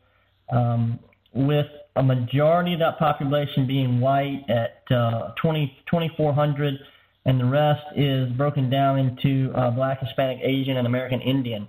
um, 0.52 1.00
with 1.34 1.68
a 1.96 2.04
majority 2.04 2.74
of 2.74 2.80
that 2.80 2.98
population 2.98 3.68
being 3.68 4.00
white 4.00 4.44
at 4.50 4.84
uh, 4.96 5.34
20, 5.42 5.78
2,400 5.90 6.80
and 7.26 7.40
the 7.40 7.46
rest 7.46 7.84
is 7.96 8.32
broken 8.32 8.70
down 8.70 8.98
into 8.98 9.54
uh, 9.54 9.70
Black, 9.72 10.00
Hispanic, 10.00 10.40
Asian, 10.42 10.78
and 10.78 10.88
American 10.88 11.22
Indian. 11.22 11.68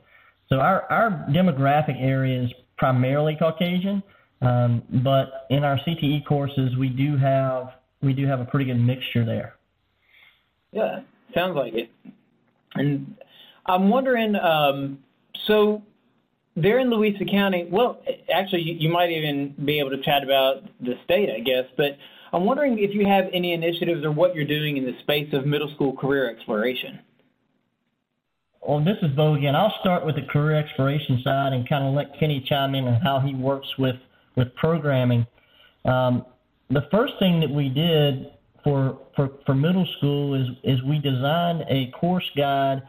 So 0.49 0.57
our, 0.61 0.91
our 0.91 1.27
demographic 1.31 2.01
area 2.01 2.43
is 2.43 2.51
primarily 2.83 3.37
Caucasian, 3.37 4.03
um, 4.41 4.83
but 5.05 5.47
in 5.51 5.63
our 5.63 5.79
CTE 5.87 6.27
courses 6.27 6.77
we 6.77 6.89
do 6.89 7.17
have 7.17 7.75
we 8.03 8.13
do 8.13 8.27
have 8.27 8.41
a 8.41 8.45
pretty 8.45 8.65
good 8.65 8.81
mixture 8.81 9.25
there. 9.25 9.55
Yeah, 10.73 11.03
sounds 11.33 11.55
like 11.55 11.75
it. 11.75 11.93
And 12.75 13.15
I'm 13.67 13.89
wondering, 13.89 14.35
um, 14.35 14.99
so 15.47 15.85
they're 16.57 16.81
in 16.81 16.91
Louisa 16.91 17.25
County. 17.25 17.69
Well, 17.71 18.03
actually, 18.35 18.63
you, 18.63 18.75
you 18.75 18.89
might 18.89 19.11
even 19.13 19.55
be 19.65 19.79
able 19.79 19.91
to 19.91 20.03
chat 20.03 20.25
about 20.25 20.65
the 20.81 20.95
state, 21.05 21.31
I 21.31 21.39
guess. 21.39 21.67
But 21.77 21.97
I'm 22.33 22.45
wondering 22.45 22.81
if 22.81 22.97
you 22.97 23.07
have 23.07 23.27
any 23.33 23.53
initiatives 23.53 24.05
or 24.05 24.11
what 24.11 24.35
you're 24.35 24.45
doing 24.45 24.77
in 24.77 24.85
the 24.85 24.99
space 25.03 25.33
of 25.33 25.47
middle 25.47 25.73
school 25.77 25.93
career 25.93 26.29
exploration. 26.29 26.99
Well, 28.67 28.79
this 28.85 28.97
is 29.03 29.11
Bo 29.17 29.35
again. 29.35 29.57
I'll 29.57 29.75
start 29.81 30.07
with 30.07 30.15
the 30.15 30.23
career 30.23 30.57
exploration 30.57 31.21
side 31.25 31.53
and 31.53 31.69
kind 31.69 31.85
of 31.85 31.95
let 31.95 32.19
Kenny 32.21 32.45
chime 32.49 32.77
in 32.77 32.87
on 32.87 33.01
how 33.01 33.19
he 33.19 33.35
works 33.35 33.67
with 33.77 33.97
with 34.37 34.55
programming. 34.55 35.27
Um, 35.85 36.25
the 36.71 36.87
first 36.93 37.15
thing 37.19 37.41
that 37.41 37.51
we 37.51 37.69
did 37.69 38.31
for 38.63 39.01
for 39.17 39.31
for 39.45 39.57
middle 39.57 39.87
school 39.99 40.35
is 40.35 40.47
is 40.63 40.81
we 40.85 41.01
designed 41.01 41.65
a 41.69 41.91
course 41.91 42.31
guide 42.37 42.83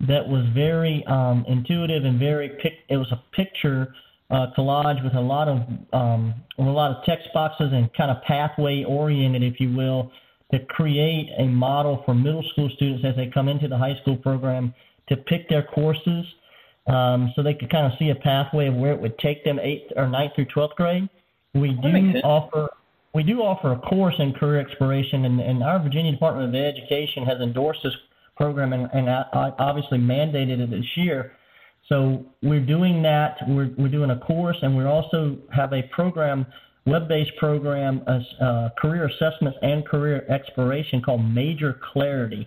that 0.00 0.28
was 0.28 0.44
very 0.54 1.02
um, 1.06 1.42
intuitive 1.48 2.04
and 2.04 2.18
very 2.18 2.50
pic. 2.62 2.74
It 2.90 2.98
was 2.98 3.10
a 3.10 3.22
picture 3.34 3.94
uh, 4.30 4.48
collage 4.56 5.02
with 5.02 5.14
a 5.14 5.20
lot 5.20 5.48
of 5.48 5.56
um, 5.94 6.34
a 6.58 6.62
lot 6.62 6.90
of 6.90 7.02
text 7.04 7.28
boxes 7.32 7.70
and 7.72 7.90
kind 7.94 8.10
of 8.10 8.22
pathway 8.24 8.84
oriented, 8.84 9.42
if 9.42 9.58
you 9.58 9.74
will, 9.74 10.12
to 10.52 10.58
create 10.66 11.30
a 11.38 11.46
model 11.46 12.02
for 12.04 12.14
middle 12.14 12.44
school 12.52 12.68
students 12.76 13.06
as 13.06 13.16
they 13.16 13.30
come 13.32 13.48
into 13.48 13.68
the 13.68 13.78
high 13.78 13.98
school 14.02 14.18
program 14.18 14.74
to 15.08 15.16
pick 15.16 15.48
their 15.48 15.62
courses, 15.62 16.24
um, 16.86 17.32
so 17.34 17.42
they 17.42 17.54
could 17.54 17.70
kind 17.70 17.86
of 17.86 17.98
see 17.98 18.10
a 18.10 18.14
pathway 18.14 18.68
of 18.68 18.74
where 18.74 18.92
it 18.92 19.00
would 19.00 19.18
take 19.18 19.44
them 19.44 19.58
eighth 19.60 19.92
or 19.96 20.08
ninth 20.08 20.32
through 20.34 20.46
twelfth 20.46 20.76
grade. 20.76 21.08
We 21.54 21.70
do 21.82 22.20
offer 22.24 22.68
we 23.14 23.22
do 23.22 23.40
offer 23.40 23.72
a 23.72 23.78
course 23.78 24.14
in 24.18 24.32
career 24.34 24.60
exploration, 24.60 25.24
and, 25.24 25.40
and 25.40 25.62
our 25.62 25.82
Virginia 25.82 26.12
Department 26.12 26.48
of 26.48 26.54
Education 26.54 27.24
has 27.24 27.40
endorsed 27.40 27.80
this 27.82 27.94
program 28.36 28.72
and, 28.72 28.88
and 28.92 29.08
obviously 29.32 29.98
mandated 29.98 30.60
it 30.60 30.70
this 30.70 30.86
year. 30.96 31.32
So 31.88 32.26
we're 32.42 32.64
doing 32.64 33.02
that. 33.02 33.38
We're, 33.48 33.70
we're 33.78 33.88
doing 33.88 34.10
a 34.10 34.18
course, 34.18 34.58
and 34.62 34.76
we 34.76 34.84
also 34.84 35.38
have 35.52 35.72
a 35.72 35.82
program, 35.84 36.46
web-based 36.86 37.34
program, 37.38 38.02
uh, 38.06 38.68
career 38.78 39.06
assessments 39.06 39.58
and 39.62 39.86
career 39.86 40.26
exploration 40.28 41.00
called 41.00 41.24
Major 41.24 41.80
Clarity. 41.92 42.46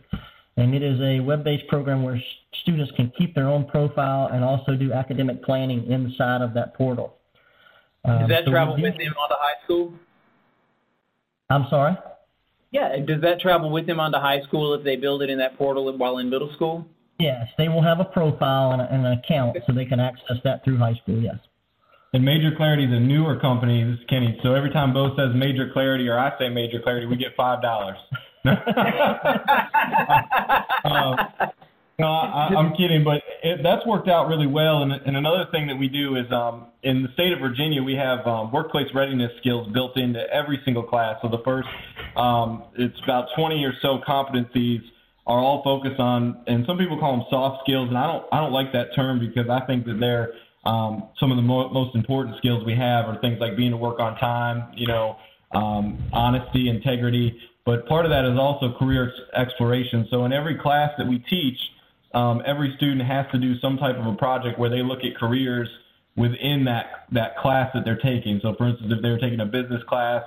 And 0.58 0.76
it 0.76 0.84
is 0.84 1.00
a 1.02 1.20
web-based 1.22 1.68
program 1.68 2.04
where 2.04 2.22
students 2.62 2.92
can 2.96 3.12
keep 3.18 3.34
their 3.34 3.48
own 3.48 3.66
profile 3.66 4.30
and 4.32 4.44
also 4.44 4.76
do 4.76 4.92
academic 4.92 5.44
planning 5.44 5.90
inside 5.90 6.42
of 6.42 6.54
that 6.56 6.74
portal. 6.76 7.16
Does 8.06 8.30
that 8.30 8.40
um, 8.40 8.46
so 8.46 8.52
travel 8.52 8.74
with 8.76 8.98
them 8.98 9.14
on 9.14 9.30
the 9.30 9.38
high 9.40 9.64
school? 9.64 9.94
I'm 11.50 11.68
sorry? 11.70 11.98
Yeah. 12.72 12.98
Does 13.06 13.22
that 13.22 13.40
travel 13.40 13.70
with 13.70 13.88
them 13.88 14.00
onto 14.00 14.18
high 14.18 14.42
school 14.42 14.74
if 14.74 14.84
they 14.84 14.96
build 14.96 15.22
it 15.22 15.30
in 15.30 15.38
that 15.40 15.58
portal 15.58 15.92
while 15.98 16.18
in 16.18 16.30
middle 16.30 16.52
school? 16.54 16.86
Yes, 17.20 17.48
they 17.58 17.70
will 17.70 17.84
have 17.84 18.00
a 18.00 18.06
profile 18.06 18.72
and, 18.72 18.82
a, 18.82 18.92
and 18.92 19.06
an 19.06 19.20
account 19.20 19.56
so 19.68 19.74
they 19.74 19.86
can 19.86 20.00
access 20.00 20.38
that 20.44 20.64
through 20.64 20.78
high 20.78 20.96
school, 20.96 21.22
yes. 21.22 21.38
And 22.14 22.26
Major 22.26 22.52
Clarity 22.58 22.86
is 22.86 22.92
a 22.92 23.00
newer 23.00 23.40
company, 23.40 23.84
this 23.84 24.00
is 24.00 24.06
Kenny. 24.10 24.40
So 24.44 24.56
every 24.56 24.72
time 24.72 24.92
Bo 24.92 25.16
says 25.16 25.30
Major 25.36 25.70
Clarity 25.72 26.10
or 26.10 26.18
I 26.18 26.38
say 26.40 26.50
Major 26.50 26.82
Clarity, 26.82 27.06
we 27.06 27.16
get 27.16 27.38
$5. 27.38 27.96
um, 28.46 28.56
no, 32.00 32.08
I, 32.08 32.50
I'm 32.58 32.74
kidding, 32.76 33.04
but 33.04 33.22
it, 33.44 33.62
that's 33.64 33.86
worked 33.86 34.08
out 34.10 34.28
really 34.28 34.48
well. 34.48 34.82
And, 34.84 34.92
and 34.92 35.16
another 35.16 35.46
thing 35.52 35.68
that 35.68 35.76
we 35.76 35.88
do 35.88 36.16
is 36.16 36.26
um, 36.32 36.68
in 36.84 37.04
the 37.04 37.10
state 37.14 37.32
of 37.32 37.40
Virginia, 37.40 37.84
we 37.84 37.96
have 37.96 38.26
um, 38.26 38.52
workplace 38.52 38.88
readiness 38.96 39.32
skills 39.40 39.68
built 39.74 39.98
into 39.98 40.22
every 40.34 40.60
single 40.66 40.84
class. 40.84 41.18
So 41.22 41.30
the 41.30 41.42
first, 41.46 41.68
um, 42.16 42.64
it's 42.76 43.00
about 43.04 43.28
20 43.36 43.64
or 43.64 43.74
so 43.82 44.00
competencies 44.08 44.82
are 45.28 45.38
all 45.38 45.62
focused 45.64 46.00
on, 46.00 46.44
and 46.48 46.66
some 46.66 46.78
people 46.80 47.00
call 47.00 47.18
them 47.18 47.26
soft 47.30 47.64
skills, 47.64 47.90
and 47.90 47.98
I 47.98 48.08
don't, 48.08 48.26
I 48.32 48.40
don't 48.40 48.52
like 48.52 48.74
that 48.74 48.96
term 48.96 49.20
because 49.20 49.50
I 49.50 49.66
think 49.68 49.86
that 49.86 50.00
they're 50.00 50.34
um, 50.64 51.10
some 51.20 51.32
of 51.32 51.38
the 51.38 51.44
mo- 51.44 51.70
most 51.70 51.96
important 51.96 52.38
skills 52.38 52.64
we 52.66 52.76
have 52.76 53.06
are 53.06 53.20
things 53.22 53.40
like 53.40 53.58
being 53.58 53.72
to 53.72 53.78
work 53.78 54.00
on 54.00 54.18
time, 54.18 54.72
you 54.76 54.88
know, 54.88 55.18
um, 55.54 55.98
honesty, 56.14 56.70
integrity. 56.70 57.38
But 57.66 57.88
part 57.88 58.06
of 58.06 58.12
that 58.12 58.26
is 58.26 58.38
also 58.40 58.74
career 58.78 59.14
exploration. 59.36 60.08
So 60.10 60.26
in 60.26 60.34
every 60.34 60.58
class 60.58 60.92
that 60.98 61.08
we 61.08 61.20
teach, 61.20 61.58
um, 62.14 62.42
every 62.46 62.74
student 62.78 63.02
has 63.08 63.26
to 63.32 63.38
do 63.38 63.58
some 63.60 63.78
type 63.78 63.98
of 63.98 64.06
a 64.06 64.16
project 64.16 64.60
where 64.60 64.70
they 64.70 64.82
look 64.82 65.00
at 65.04 65.16
careers 65.16 65.70
within 66.16 66.66
that 66.66 67.06
that 67.12 67.38
class 67.38 67.70
that 67.74 67.86
they're 67.86 68.00
taking. 68.00 68.40
So, 68.42 68.54
for 68.58 68.68
instance, 68.68 68.92
if 68.96 69.02
they 69.02 69.10
were 69.10 69.20
taking 69.20 69.40
a 69.40 69.46
business 69.46 69.82
class, 69.88 70.24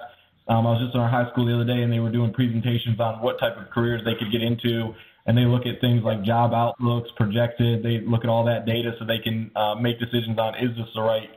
um, 0.48 0.66
I 0.66 0.72
was 0.72 0.82
just 0.82 0.94
in 0.94 1.00
our 1.00 1.08
high 1.08 1.30
school 1.30 1.46
the 1.46 1.54
other 1.54 1.64
day, 1.64 1.82
and 1.82 1.92
they 1.92 2.00
were 2.00 2.12
doing 2.12 2.32
presentations 2.32 3.00
on 3.00 3.20
what 3.20 3.38
type 3.38 3.56
of 3.56 3.70
careers 3.70 4.02
they 4.04 4.14
could 4.14 4.30
get 4.32 4.42
into, 4.42 4.94
and 5.26 5.36
they 5.36 5.44
look 5.44 5.66
at 5.66 5.80
things 5.80 6.02
like 6.04 6.22
job 6.22 6.52
outlooks, 6.52 7.10
projected. 7.16 7.82
They 7.82 8.00
look 8.00 8.24
at 8.24 8.30
all 8.30 8.44
that 8.44 8.66
data 8.66 8.94
so 8.98 9.04
they 9.04 9.18
can 9.18 9.50
uh, 9.56 9.74
make 9.74 9.98
decisions 9.98 10.38
on 10.38 10.54
is 10.56 10.76
this 10.76 10.86
the 10.94 11.02
right 11.02 11.28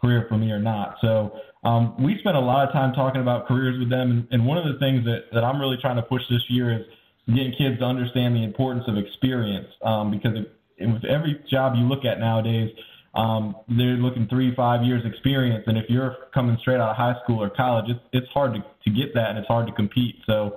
career 0.00 0.26
for 0.28 0.36
me 0.36 0.50
or 0.50 0.58
not. 0.58 0.96
So 1.00 1.32
um, 1.64 2.02
we 2.02 2.18
spent 2.18 2.36
a 2.36 2.40
lot 2.40 2.66
of 2.66 2.72
time 2.72 2.92
talking 2.94 3.20
about 3.20 3.46
careers 3.46 3.78
with 3.78 3.90
them, 3.90 4.10
and, 4.10 4.28
and 4.30 4.46
one 4.46 4.58
of 4.58 4.64
the 4.64 4.78
things 4.78 5.04
that, 5.04 5.24
that 5.32 5.44
I'm 5.44 5.60
really 5.60 5.76
trying 5.80 5.96
to 5.96 6.02
push 6.02 6.22
this 6.30 6.42
year 6.48 6.80
is 6.80 6.86
getting 7.26 7.52
kids 7.52 7.78
to 7.78 7.84
understand 7.84 8.34
the 8.34 8.42
importance 8.44 8.84
of 8.88 8.96
experience 8.96 9.68
um, 9.82 10.10
because 10.10 10.36
it, 10.36 10.86
with 10.86 11.04
every 11.04 11.42
job 11.50 11.74
you 11.76 11.84
look 11.84 12.04
at 12.04 12.18
nowadays, 12.18 12.70
um, 13.14 13.56
they're 13.68 13.96
looking 13.96 14.26
three, 14.28 14.54
five 14.54 14.82
years 14.82 15.04
experience. 15.04 15.64
And 15.66 15.76
if 15.76 15.84
you're 15.88 16.16
coming 16.32 16.56
straight 16.60 16.80
out 16.80 16.90
of 16.90 16.96
high 16.96 17.16
school 17.22 17.42
or 17.42 17.50
college, 17.50 17.86
it's, 17.88 18.00
it's 18.12 18.28
hard 18.32 18.54
to, 18.54 18.60
to 18.60 18.90
get 18.90 19.14
that 19.14 19.30
and 19.30 19.38
it's 19.38 19.48
hard 19.48 19.66
to 19.66 19.72
compete. 19.72 20.16
So 20.26 20.56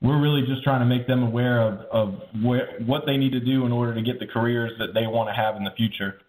we're 0.00 0.20
really 0.20 0.42
just 0.46 0.62
trying 0.62 0.80
to 0.80 0.86
make 0.86 1.06
them 1.06 1.22
aware 1.22 1.60
of, 1.60 1.80
of 1.90 2.20
where, 2.42 2.78
what 2.86 3.02
they 3.04 3.16
need 3.16 3.32
to 3.32 3.40
do 3.40 3.66
in 3.66 3.72
order 3.72 3.94
to 3.94 4.02
get 4.02 4.20
the 4.20 4.26
careers 4.26 4.72
that 4.78 4.94
they 4.94 5.06
want 5.06 5.28
to 5.28 5.34
have 5.34 5.56
in 5.56 5.64
the 5.64 5.72
future. 5.76 6.20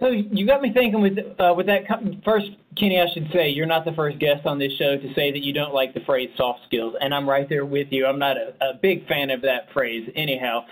So 0.00 0.10
you 0.10 0.46
got 0.46 0.62
me 0.62 0.72
thinking 0.72 1.00
with 1.00 1.18
uh, 1.40 1.52
with 1.56 1.66
that. 1.66 1.82
First, 2.24 2.50
Kenny, 2.76 3.00
I 3.00 3.06
should 3.12 3.28
say 3.32 3.48
you're 3.48 3.66
not 3.66 3.84
the 3.84 3.92
first 3.92 4.18
guest 4.20 4.46
on 4.46 4.58
this 4.58 4.72
show 4.74 4.96
to 4.96 5.14
say 5.14 5.32
that 5.32 5.42
you 5.42 5.52
don't 5.52 5.74
like 5.74 5.92
the 5.92 6.00
phrase 6.00 6.30
soft 6.36 6.60
skills, 6.66 6.94
and 7.00 7.12
I'm 7.12 7.28
right 7.28 7.48
there 7.48 7.64
with 7.64 7.88
you. 7.90 8.06
I'm 8.06 8.18
not 8.18 8.36
a, 8.36 8.54
a 8.60 8.74
big 8.80 9.08
fan 9.08 9.30
of 9.30 9.42
that 9.42 9.72
phrase, 9.72 10.08
anyhow. 10.14 10.64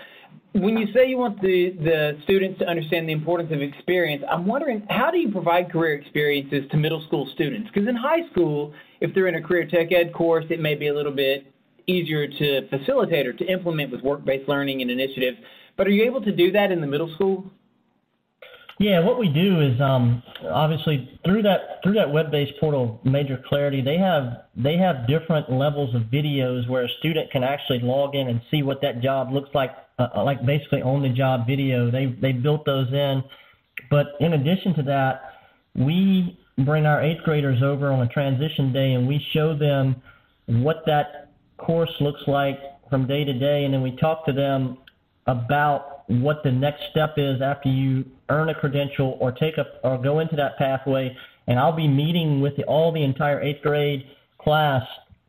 When 0.53 0.77
you 0.77 0.87
say 0.93 1.09
you 1.09 1.17
want 1.17 1.41
the 1.41 1.71
the 1.71 2.17
students 2.23 2.59
to 2.59 2.67
understand 2.67 3.09
the 3.09 3.11
importance 3.11 3.51
of 3.51 3.61
experience, 3.61 4.23
I'm 4.31 4.45
wondering 4.45 4.87
how 4.89 5.11
do 5.11 5.17
you 5.17 5.29
provide 5.29 5.71
career 5.73 5.95
experiences 5.95 6.63
to 6.71 6.77
middle 6.77 7.03
school 7.05 7.29
students? 7.33 7.69
Because 7.73 7.89
in 7.89 7.97
high 7.97 8.29
school, 8.31 8.73
if 9.01 9.13
they're 9.13 9.27
in 9.27 9.35
a 9.35 9.41
career 9.41 9.67
tech 9.67 9.91
ed 9.91 10.13
course, 10.13 10.45
it 10.49 10.61
may 10.61 10.75
be 10.75 10.87
a 10.87 10.93
little 10.93 11.11
bit 11.11 11.51
easier 11.85 12.27
to 12.27 12.67
facilitate 12.69 13.27
or 13.27 13.33
to 13.33 13.45
implement 13.45 13.91
with 13.91 14.01
work-based 14.01 14.47
learning 14.47 14.81
and 14.81 14.89
initiatives. 14.89 15.37
But 15.75 15.87
are 15.87 15.91
you 15.91 16.05
able 16.05 16.21
to 16.21 16.31
do 16.31 16.51
that 16.53 16.71
in 16.71 16.79
the 16.81 16.87
middle 16.87 17.13
school? 17.15 17.51
Yeah, 18.79 18.99
what 18.99 19.17
we 19.17 19.27
do 19.27 19.61
is 19.61 19.81
um, 19.81 20.21
obviously 20.51 21.19
through 21.25 21.41
that 21.43 21.79
through 21.83 21.93
that 21.93 22.11
web-based 22.11 22.53
portal, 22.59 23.01
Major 23.03 23.41
Clarity, 23.47 23.81
they 23.81 23.97
have 23.97 24.43
they 24.55 24.77
have 24.77 25.07
different 25.07 25.51
levels 25.51 25.95
of 25.95 26.03
videos 26.03 26.69
where 26.69 26.85
a 26.85 26.89
student 26.99 27.31
can 27.31 27.43
actually 27.43 27.79
log 27.79 28.13
in 28.13 28.27
and 28.27 28.39
see 28.51 28.61
what 28.61 28.81
that 28.81 29.01
job 29.01 29.31
looks 29.33 29.49
like, 29.55 29.71
uh, 29.97 30.09
uh 30.15 30.23
like 30.23 30.45
basically 30.45 30.83
on 30.83 31.01
the 31.01 31.09
job 31.09 31.47
video. 31.47 31.89
They 31.89 32.05
they 32.21 32.33
built 32.33 32.65
those 32.65 32.91
in, 32.93 33.23
but 33.89 34.15
in 34.19 34.33
addition 34.33 34.75
to 34.75 34.83
that, 34.83 35.21
we 35.73 36.37
bring 36.59 36.85
our 36.85 37.01
eighth 37.01 37.23
graders 37.23 37.63
over 37.63 37.91
on 37.91 38.01
a 38.01 38.07
transition 38.07 38.71
day 38.73 38.93
and 38.93 39.07
we 39.07 39.25
show 39.31 39.57
them 39.57 39.95
what 40.47 40.83
that 40.85 41.31
course 41.57 41.93
looks 41.99 42.21
like 42.27 42.59
from 42.91 43.07
day 43.07 43.23
to 43.23 43.33
day, 43.33 43.65
and 43.65 43.73
then 43.73 43.81
we 43.81 43.95
talk 43.95 44.23
to 44.27 44.33
them 44.33 44.77
about 45.25 45.96
what 46.07 46.43
the 46.43 46.51
next 46.51 46.83
step 46.91 47.15
is 47.17 47.41
after 47.41 47.69
you 47.69 48.05
earn 48.29 48.49
a 48.49 48.55
credential 48.55 49.17
or 49.19 49.31
take 49.31 49.57
a 49.57 49.65
or 49.83 50.01
go 50.01 50.19
into 50.19 50.35
that 50.35 50.57
pathway. 50.57 51.15
And 51.47 51.59
I'll 51.59 51.75
be 51.75 51.87
meeting 51.87 52.41
with 52.41 52.55
the, 52.57 52.63
all 52.63 52.91
the 52.91 53.03
entire 53.03 53.41
eighth 53.41 53.61
grade 53.61 54.05
class 54.39 54.83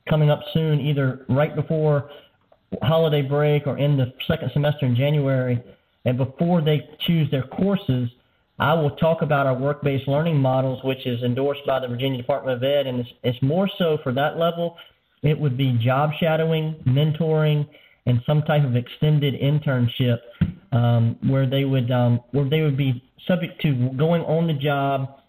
coming 0.08 0.30
up 0.30 0.40
soon, 0.52 0.80
either 0.80 1.25
right 1.28 1.54
before 1.54 2.11
holiday 2.82 3.23
break 3.23 3.66
or 3.66 3.78
in 3.78 3.97
the 3.97 4.12
second 4.26 4.50
semester 4.52 4.87
in 4.87 4.94
January. 4.94 5.62
And 6.04 6.16
before 6.16 6.61
they 6.61 6.88
choose 7.00 7.30
their 7.30 7.42
courses, 7.42 8.08
I 8.58 8.75
will 8.75 8.90
talk 8.97 9.23
about 9.23 9.47
our 9.47 9.54
work-based 9.54 10.08
learning 10.08 10.37
models, 10.37 10.82
which 10.82 11.06
is 11.06 11.23
endorsed 11.23 11.64
by 11.66 11.78
the 11.78 11.88
Virginia 11.88 12.20
Department 12.20 12.56
of 12.56 12.64
Ed, 12.64 12.87
and 12.87 13.00
it's, 13.00 13.11
it's 13.23 13.40
more 13.42 13.68
so 13.78 13.99
for 14.02 14.12
that 14.12 14.37
level. 14.37 14.76
It 15.23 15.38
would 15.38 15.56
be 15.56 15.78
job 15.78 16.11
shadowing, 16.18 16.75
mentoring, 16.87 17.68
and 18.06 18.20
some 18.26 18.42
type 18.42 18.64
of 18.64 18.75
extended 18.75 19.35
internship 19.35 20.18
um, 20.72 21.18
where 21.26 21.46
they 21.46 21.64
would 21.64 21.90
um, 21.90 22.20
where 22.30 22.48
they 22.48 22.62
would 22.62 22.76
be 22.76 23.02
subject 23.26 23.60
to 23.62 23.90
going 23.90 24.22
on 24.22 24.46
the 24.46 24.54
job, 24.54 25.20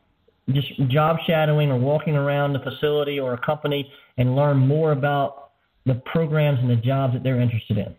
just 0.51 0.75
job 0.89 1.17
shadowing 1.25 1.71
or 1.71 1.77
walking 1.77 2.15
around 2.15 2.53
the 2.53 2.59
facility 2.59 3.19
or 3.19 3.33
a 3.33 3.37
company 3.37 3.91
and 4.17 4.35
learn 4.35 4.57
more 4.57 4.91
about 4.91 5.51
the 5.85 5.95
programs 5.95 6.59
and 6.59 6.69
the 6.69 6.75
jobs 6.75 7.13
that 7.13 7.23
they're 7.23 7.39
interested 7.39 7.77
in. 7.77 7.95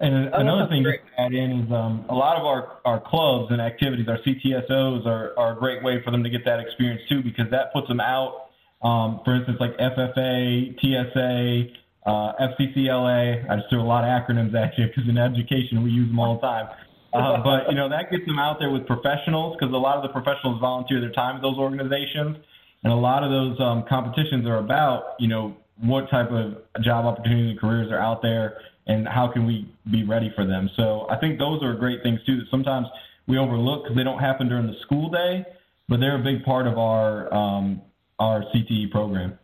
And 0.00 0.28
oh, 0.34 0.38
another 0.38 0.68
thing 0.68 0.82
to 0.84 0.92
add 1.18 1.32
in 1.32 1.60
is 1.60 1.72
um, 1.72 2.04
a 2.08 2.14
lot 2.14 2.36
of 2.36 2.44
our, 2.44 2.78
our 2.84 3.00
clubs 3.00 3.52
and 3.52 3.60
activities, 3.60 4.06
our 4.08 4.18
CTSOs, 4.18 5.06
are, 5.06 5.32
are 5.38 5.52
a 5.52 5.56
great 5.56 5.82
way 5.82 6.02
for 6.04 6.10
them 6.10 6.24
to 6.24 6.30
get 6.30 6.44
that 6.44 6.60
experience 6.60 7.02
too, 7.08 7.22
because 7.22 7.50
that 7.50 7.72
puts 7.72 7.88
them 7.88 8.00
out. 8.00 8.50
Um, 8.82 9.20
for 9.24 9.34
instance, 9.34 9.56
like 9.60 9.76
FFA, 9.78 10.78
TSA, 10.78 11.72
uh, 12.06 12.32
FCCLA. 12.40 13.48
I 13.50 13.56
just 13.56 13.68
threw 13.70 13.80
a 13.80 13.82
lot 13.82 14.04
of 14.04 14.10
acronyms 14.10 14.54
at 14.54 14.76
you 14.78 14.86
because 14.86 15.08
in 15.08 15.18
education 15.18 15.82
we 15.82 15.90
use 15.90 16.08
them 16.08 16.18
all 16.18 16.36
the 16.36 16.40
time. 16.40 16.68
Uh, 17.12 17.42
but 17.44 17.70
you 17.70 17.76
know 17.76 17.88
that 17.88 18.10
gets 18.10 18.26
them 18.26 18.40
out 18.40 18.58
there 18.58 18.70
with 18.70 18.86
professionals 18.86 19.56
because 19.56 19.72
a 19.72 19.76
lot 19.76 19.96
of 19.96 20.02
the 20.02 20.08
professionals 20.08 20.60
volunteer 20.60 21.00
their 21.00 21.12
time 21.12 21.36
at 21.36 21.42
those 21.42 21.56
organizations, 21.56 22.36
and 22.82 22.92
a 22.92 22.96
lot 22.96 23.22
of 23.22 23.30
those 23.30 23.58
um, 23.60 23.84
competitions 23.88 24.46
are 24.46 24.58
about 24.58 25.14
you 25.20 25.28
know 25.28 25.56
what 25.80 26.10
type 26.10 26.30
of 26.30 26.58
job 26.82 27.06
opportunities 27.06 27.50
and 27.50 27.60
careers 27.60 27.90
are 27.92 28.00
out 28.00 28.20
there, 28.20 28.58
and 28.88 29.06
how 29.06 29.30
can 29.32 29.46
we 29.46 29.72
be 29.92 30.02
ready 30.02 30.32
for 30.34 30.44
them. 30.44 30.68
So 30.76 31.06
I 31.08 31.16
think 31.16 31.38
those 31.38 31.62
are 31.62 31.74
great 31.74 32.02
things 32.02 32.18
too 32.26 32.36
that 32.36 32.46
sometimes 32.50 32.88
we 33.28 33.38
overlook 33.38 33.84
because 33.84 33.96
they 33.96 34.04
don't 34.04 34.20
happen 34.20 34.48
during 34.48 34.66
the 34.66 34.76
school 34.82 35.08
day, 35.08 35.44
but 35.88 36.00
they're 36.00 36.20
a 36.20 36.24
big 36.24 36.44
part 36.44 36.66
of 36.66 36.78
our 36.78 37.32
um, 37.32 37.80
our 38.18 38.42
CTE 38.52 38.90
program. 38.90 39.38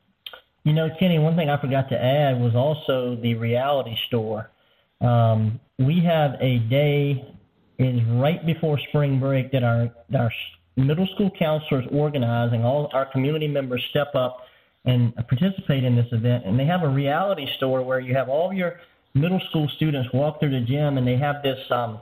You 0.65 0.73
know, 0.75 0.91
Kenny, 0.99 1.19
one 1.19 1.37
thing 1.37 1.49
I 1.49 1.61
forgot 1.61 1.89
to 1.89 2.03
add 2.03 2.41
was 2.41 2.55
also 2.55 3.17
the 3.17 3.35
reality 3.35 3.97
store. 4.07 4.51
Um, 5.01 5.59
we 5.79 6.01
have 6.01 6.37
a 6.41 6.59
day 6.59 7.25
is 7.79 8.03
right 8.05 8.45
before 8.45 8.79
spring 8.89 9.19
break 9.19 9.51
that 9.53 9.65
our 9.65 9.91
our 10.15 10.31
middle 10.77 11.07
school 11.15 11.31
counselors 11.39 11.87
organize 11.91 12.53
and 12.53 12.63
all 12.63 12.91
our 12.93 13.07
community 13.07 13.49
members 13.49 13.83
step 13.91 14.15
up 14.15 14.45
and 14.85 15.15
participate 15.29 15.85
in 15.85 15.97
this 15.97 16.07
event. 16.13 16.45
And 16.45 16.59
they 16.59 16.67
have 16.67 16.83
a 16.83 16.89
reality 16.89 17.47
store 17.57 17.83
where 17.83 18.01
you 18.01 18.15
have 18.15 18.29
all 18.29 18.53
your 18.53 18.81
middle 19.15 19.41
school 19.49 19.69
students 19.77 20.13
walk 20.13 20.41
through 20.41 20.51
the 20.51 20.61
gym 20.61 20.99
and 20.99 21.07
they 21.07 21.17
have 21.17 21.43
this 21.43 21.59
um, 21.71 22.01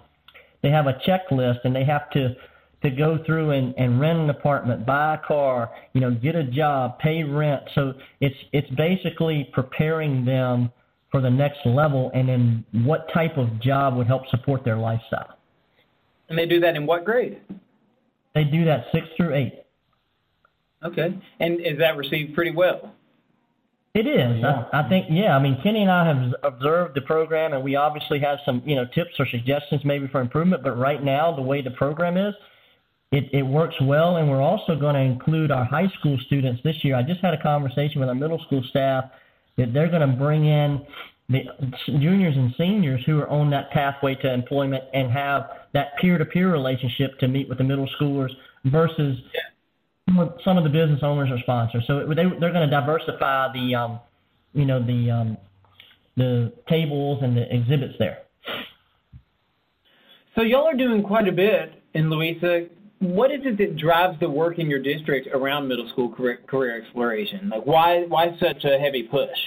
they 0.62 0.70
have 0.70 0.86
a 0.86 0.94
checklist 0.94 1.60
and 1.64 1.74
they 1.74 1.84
have 1.84 2.10
to 2.10 2.34
to 2.82 2.90
go 2.90 3.18
through 3.26 3.50
and, 3.50 3.75
and 3.76 4.00
rent 4.00 4.18
an 4.18 4.30
apartment, 4.30 4.87
buy 4.87 5.14
a 5.14 5.18
car, 5.18 5.70
you 5.92 6.00
know, 6.00 6.12
get 6.12 6.37
a 6.37 6.44
job, 6.44 6.99
pay 6.99 7.23
rent. 7.25 7.62
So 7.75 7.94
it's 8.20 8.37
it's 8.52 8.70
basically 8.70 9.50
preparing 9.52 10.25
them 10.25 10.70
for 11.11 11.20
the 11.20 11.30
next 11.30 11.58
level 11.64 12.11
and 12.14 12.28
then 12.28 12.64
what 12.85 13.12
type 13.12 13.37
of 13.37 13.61
job 13.61 13.97
would 13.97 14.06
help 14.06 14.28
support 14.28 14.64
their 14.64 14.76
lifestyle. 14.76 15.38
And 16.28 16.38
they 16.38 16.47
do 16.47 16.61
that 16.61 16.76
in 16.76 16.87
what 16.87 17.04
grade? 17.04 17.40
They 18.35 18.44
do 18.44 18.64
that 18.66 18.87
six 18.92 19.06
through 19.16 19.35
eight. 19.35 19.64
Okay. 20.85 21.18
And 21.40 21.61
is 21.61 21.78
that 21.78 21.97
received 21.97 22.35
pretty 22.35 22.52
well? 22.52 22.94
It 23.94 24.06
is. 24.06 24.40
Yeah. 24.40 24.66
I, 24.73 24.80
I 24.80 24.88
think, 24.88 25.06
yeah. 25.11 25.35
I 25.35 25.42
mean, 25.42 25.58
Kenny 25.62 25.82
and 25.82 25.90
I 25.90 26.06
have 26.06 26.35
observed 26.44 26.94
the 26.94 27.00
program, 27.00 27.52
and 27.52 27.64
we 27.64 27.75
obviously 27.75 28.20
have 28.20 28.38
some, 28.44 28.62
you 28.64 28.76
know, 28.76 28.85
tips 28.94 29.14
or 29.18 29.26
suggestions 29.26 29.80
maybe 29.85 30.06
for 30.06 30.20
improvement. 30.20 30.62
But 30.62 30.78
right 30.78 31.02
now, 31.02 31.35
the 31.35 31.42
way 31.42 31.62
the 31.62 31.73
program 31.73 32.16
is, 32.16 32.35
it, 33.10 33.28
it 33.32 33.42
works 33.42 33.74
well, 33.80 34.16
and 34.16 34.28
we're 34.28 34.42
also 34.42 34.76
going 34.76 34.94
to 34.94 35.00
include 35.00 35.50
our 35.50 35.64
high 35.64 35.88
school 35.98 36.18
students 36.26 36.60
this 36.62 36.76
year. 36.84 36.94
I 36.94 37.02
just 37.02 37.20
had 37.20 37.34
a 37.34 37.42
conversation 37.42 38.00
with 38.00 38.08
our 38.08 38.14
middle 38.14 38.38
school 38.46 38.62
staff 38.68 39.04
that 39.56 39.72
they're 39.72 39.88
going 39.88 40.08
to 40.08 40.16
bring 40.16 40.44
in 40.44 40.86
the 41.30 41.42
juniors 41.86 42.36
and 42.36 42.54
seniors 42.56 43.02
who 43.04 43.18
are 43.18 43.28
on 43.28 43.50
that 43.50 43.70
pathway 43.70 44.14
to 44.14 44.32
employment 44.32 44.84
and 44.94 45.10
have 45.10 45.50
that 45.74 45.96
peer-to-peer 46.00 46.50
relationship 46.50 47.18
to 47.18 47.28
meet 47.28 47.48
with 47.48 47.58
the 47.58 47.64
middle 47.64 47.88
schoolers 48.00 48.30
versus 48.64 49.18
some 50.42 50.56
of 50.56 50.64
the 50.64 50.70
business 50.70 51.00
owners 51.02 51.30
or 51.30 51.38
sponsors. 51.40 51.84
So 51.86 52.06
they, 52.06 52.14
they're 52.14 52.52
going 52.52 52.68
to 52.68 52.70
diversify 52.70 53.52
the, 53.52 53.74
um, 53.74 54.00
you 54.54 54.64
know, 54.64 54.82
the 54.84 55.10
um, 55.10 55.36
the 56.16 56.52
tables 56.68 57.20
and 57.22 57.36
the 57.36 57.54
exhibits 57.54 57.94
there. 57.98 58.18
So 60.34 60.42
y'all 60.42 60.66
are 60.66 60.74
doing 60.74 61.02
quite 61.02 61.28
a 61.28 61.32
bit 61.32 61.80
in 61.94 62.10
Louisa 62.10 62.66
what 63.00 63.31
is 63.31 63.40
it 63.45 63.59
that 63.59 63.76
drives 63.76 64.19
the 64.21 64.28
work 64.28 64.59
in 64.59 64.69
your 64.69 64.80
district 64.80 65.28
around 65.32 65.69
middle 65.69 65.89
school 65.89 66.11
career, 66.11 66.41
career 66.47 66.80
exploration? 66.80 67.49
Like, 67.50 67.65
why 67.65 68.04
why 68.08 68.37
such 68.41 68.65
a 68.65 68.78
heavy 68.78 69.04
push? 69.04 69.39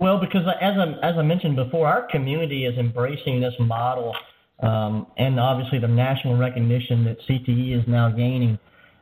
Well, 0.00 0.18
because 0.18 0.42
as 0.60 0.74
I, 0.76 0.92
as 1.02 1.16
I 1.16 1.22
mentioned 1.22 1.56
before, 1.56 1.86
our 1.86 2.02
community 2.08 2.66
is 2.66 2.76
embracing 2.78 3.40
this 3.40 3.54
model, 3.60 4.14
um, 4.60 5.06
and 5.16 5.38
obviously 5.38 5.78
the 5.78 5.88
national 5.88 6.36
recognition 6.36 7.04
that 7.04 7.20
CTE 7.28 7.80
is 7.80 7.86
now 7.86 8.10
gaining. 8.10 8.58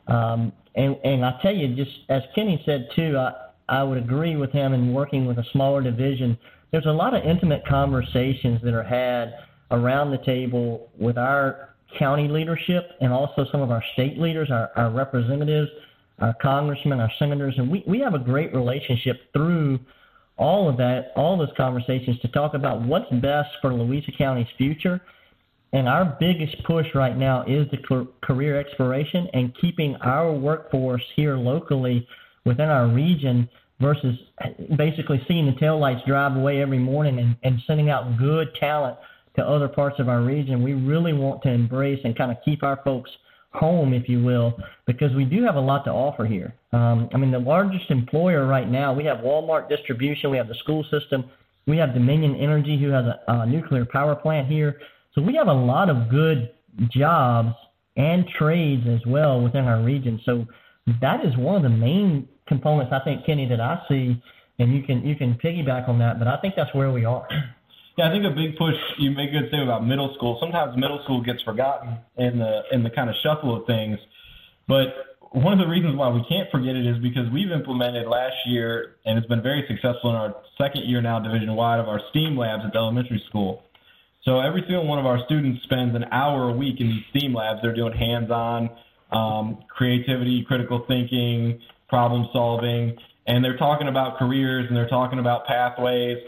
Um, 0.06 0.52
and, 0.74 0.96
and 1.02 1.24
I 1.24 1.38
tell 1.42 1.54
you, 1.54 1.74
just 1.74 1.90
as 2.08 2.22
Kenny 2.34 2.62
said 2.66 2.88
too, 2.94 3.16
I, 3.16 3.32
I 3.68 3.82
would 3.82 3.98
agree 3.98 4.36
with 4.36 4.52
him 4.52 4.74
in 4.74 4.92
working 4.92 5.24
with 5.26 5.38
a 5.38 5.44
smaller 5.52 5.82
division. 5.82 6.38
There's 6.72 6.86
a 6.86 6.92
lot 6.92 7.14
of 7.14 7.24
intimate 7.24 7.66
conversations 7.66 8.60
that 8.62 8.74
are 8.74 8.82
had 8.82 9.34
around 9.70 10.10
the 10.10 10.18
table 10.18 10.90
with 10.98 11.16
our 11.16 11.71
county 11.98 12.28
leadership 12.28 12.92
and 13.00 13.12
also 13.12 13.46
some 13.50 13.60
of 13.60 13.70
our 13.70 13.82
state 13.94 14.18
leaders, 14.18 14.50
our, 14.50 14.70
our 14.76 14.90
representatives, 14.90 15.70
our 16.20 16.34
congressmen, 16.40 17.00
our 17.00 17.10
senators, 17.18 17.54
and 17.58 17.70
we, 17.70 17.82
we 17.86 17.98
have 18.00 18.14
a 18.14 18.18
great 18.18 18.54
relationship 18.54 19.32
through 19.32 19.78
all 20.36 20.68
of 20.68 20.76
that, 20.76 21.12
all 21.16 21.36
those 21.36 21.52
conversations 21.56 22.18
to 22.20 22.28
talk 22.28 22.54
about 22.54 22.82
what's 22.82 23.10
best 23.20 23.50
for 23.60 23.72
Louisa 23.72 24.12
County's 24.16 24.46
future. 24.56 25.00
And 25.72 25.88
our 25.88 26.16
biggest 26.20 26.62
push 26.64 26.86
right 26.94 27.16
now 27.16 27.44
is 27.46 27.66
the 27.70 28.06
career 28.22 28.60
exploration 28.60 29.28
and 29.32 29.54
keeping 29.58 29.96
our 29.96 30.32
workforce 30.32 31.02
here 31.16 31.36
locally 31.36 32.06
within 32.44 32.68
our 32.68 32.88
region 32.88 33.48
versus 33.80 34.18
basically 34.76 35.24
seeing 35.26 35.46
the 35.46 35.52
taillights 35.52 36.04
drive 36.06 36.36
away 36.36 36.60
every 36.60 36.78
morning 36.78 37.18
and, 37.18 37.36
and 37.42 37.60
sending 37.66 37.90
out 37.90 38.18
good 38.18 38.54
talent 38.54 38.96
to 39.36 39.46
other 39.46 39.68
parts 39.68 39.98
of 39.98 40.08
our 40.08 40.22
region. 40.22 40.62
We 40.62 40.74
really 40.74 41.12
want 41.12 41.42
to 41.42 41.50
embrace 41.50 42.00
and 42.04 42.16
kind 42.16 42.30
of 42.30 42.38
keep 42.44 42.62
our 42.62 42.80
folks 42.84 43.10
home, 43.50 43.92
if 43.92 44.08
you 44.08 44.22
will, 44.22 44.54
because 44.86 45.14
we 45.14 45.24
do 45.24 45.44
have 45.44 45.56
a 45.56 45.60
lot 45.60 45.84
to 45.84 45.90
offer 45.90 46.24
here. 46.24 46.54
Um, 46.72 47.08
I 47.12 47.18
mean, 47.18 47.30
the 47.30 47.38
largest 47.38 47.90
employer 47.90 48.46
right 48.46 48.68
now, 48.68 48.92
we 48.92 49.04
have 49.04 49.18
Walmart 49.18 49.68
Distribution, 49.68 50.30
we 50.30 50.38
have 50.38 50.48
the 50.48 50.54
school 50.54 50.84
system, 50.90 51.24
we 51.66 51.76
have 51.76 51.94
Dominion 51.94 52.36
Energy, 52.36 52.78
who 52.78 52.88
has 52.88 53.04
a, 53.04 53.20
a 53.28 53.46
nuclear 53.46 53.84
power 53.84 54.14
plant 54.14 54.48
here. 54.48 54.80
So 55.14 55.22
we 55.22 55.34
have 55.36 55.48
a 55.48 55.52
lot 55.52 55.90
of 55.90 56.08
good 56.10 56.50
jobs 56.90 57.54
and 57.96 58.26
trades 58.26 58.86
as 58.88 59.00
well 59.06 59.40
within 59.40 59.64
our 59.64 59.82
region. 59.82 60.20
So 60.24 60.46
that 61.00 61.24
is 61.24 61.36
one 61.36 61.56
of 61.56 61.62
the 61.62 61.68
main 61.68 62.26
components 62.48 62.92
I 62.92 63.04
think, 63.04 63.26
Kenny, 63.26 63.46
that 63.48 63.60
I 63.60 63.82
see, 63.88 64.20
and 64.58 64.74
you 64.74 64.82
can 64.82 65.06
you 65.06 65.14
can 65.14 65.34
piggyback 65.34 65.88
on 65.88 65.98
that. 65.98 66.18
But 66.18 66.28
I 66.28 66.38
think 66.38 66.54
that's 66.56 66.74
where 66.74 66.90
we 66.90 67.04
are. 67.04 67.26
Yeah, 67.96 68.08
I 68.08 68.10
think 68.10 68.24
a 68.24 68.30
big 68.30 68.56
push. 68.56 68.74
You 68.98 69.10
make 69.10 69.30
a 69.30 69.40
good 69.40 69.50
thing 69.50 69.62
about 69.62 69.86
middle 69.86 70.14
school. 70.14 70.38
Sometimes 70.40 70.76
middle 70.76 71.02
school 71.04 71.20
gets 71.20 71.42
forgotten 71.42 71.98
in 72.16 72.38
the 72.38 72.62
in 72.72 72.82
the 72.82 72.90
kind 72.90 73.10
of 73.10 73.16
shuffle 73.22 73.54
of 73.56 73.66
things, 73.66 73.98
but 74.66 75.12
one 75.32 75.52
of 75.52 75.58
the 75.58 75.66
reasons 75.66 75.96
why 75.96 76.08
we 76.10 76.22
can't 76.28 76.50
forget 76.50 76.76
it 76.76 76.86
is 76.86 76.98
because 76.98 77.30
we've 77.30 77.50
implemented 77.50 78.06
last 78.06 78.36
year, 78.46 78.96
and 79.06 79.18
it's 79.18 79.26
been 79.26 79.42
very 79.42 79.64
successful 79.66 80.10
in 80.10 80.16
our 80.16 80.36
second 80.58 80.84
year 80.84 81.00
now 81.00 81.18
division 81.18 81.54
wide 81.54 81.80
of 81.80 81.88
our 81.88 82.00
STEAM 82.10 82.36
labs 82.36 82.64
at 82.66 82.72
the 82.72 82.78
elementary 82.78 83.22
school. 83.28 83.62
So 84.24 84.40
every 84.40 84.60
single 84.62 84.86
one 84.86 84.98
of 84.98 85.06
our 85.06 85.24
students 85.24 85.62
spends 85.64 85.96
an 85.96 86.04
hour 86.12 86.50
a 86.50 86.52
week 86.52 86.80
in 86.80 86.88
these 86.88 87.04
STEAM 87.10 87.34
labs. 87.34 87.60
They're 87.62 87.74
doing 87.74 87.94
hands-on 87.94 88.70
um, 89.10 89.58
creativity, 89.68 90.44
critical 90.46 90.84
thinking, 90.86 91.60
problem 91.88 92.28
solving, 92.32 92.96
and 93.26 93.44
they're 93.44 93.56
talking 93.56 93.88
about 93.88 94.18
careers 94.18 94.66
and 94.68 94.76
they're 94.76 94.88
talking 94.88 95.18
about 95.18 95.46
pathways 95.46 96.18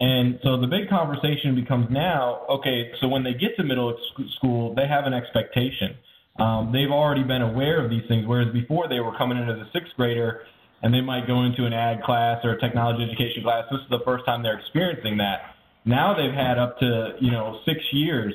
and 0.00 0.38
so 0.42 0.60
the 0.60 0.66
big 0.66 0.88
conversation 0.88 1.54
becomes 1.54 1.86
now, 1.90 2.44
okay, 2.50 2.92
so 3.00 3.08
when 3.08 3.24
they 3.24 3.32
get 3.32 3.56
to 3.56 3.64
middle 3.64 3.96
school, 4.36 4.74
they 4.74 4.86
have 4.86 5.06
an 5.06 5.14
expectation. 5.14 5.96
Um, 6.38 6.70
they've 6.70 6.90
already 6.90 7.22
been 7.22 7.40
aware 7.40 7.82
of 7.82 7.90
these 7.90 8.06
things, 8.06 8.26
whereas 8.26 8.52
before 8.52 8.88
they 8.88 9.00
were 9.00 9.16
coming 9.16 9.38
in 9.38 9.48
as 9.48 9.56
a 9.56 9.68
sixth 9.72 9.92
grader 9.96 10.42
and 10.82 10.92
they 10.92 11.00
might 11.00 11.26
go 11.26 11.44
into 11.44 11.64
an 11.64 11.72
ag 11.72 12.02
class 12.02 12.44
or 12.44 12.50
a 12.50 12.60
technology 12.60 13.04
education 13.04 13.42
class. 13.42 13.64
This 13.70 13.80
is 13.80 13.88
the 13.88 14.04
first 14.04 14.26
time 14.26 14.42
they're 14.42 14.58
experiencing 14.58 15.16
that. 15.16 15.54
Now 15.86 16.14
they've 16.14 16.34
had 16.34 16.58
up 16.58 16.78
to, 16.80 17.14
you 17.20 17.30
know, 17.30 17.60
six 17.64 17.80
years 17.92 18.34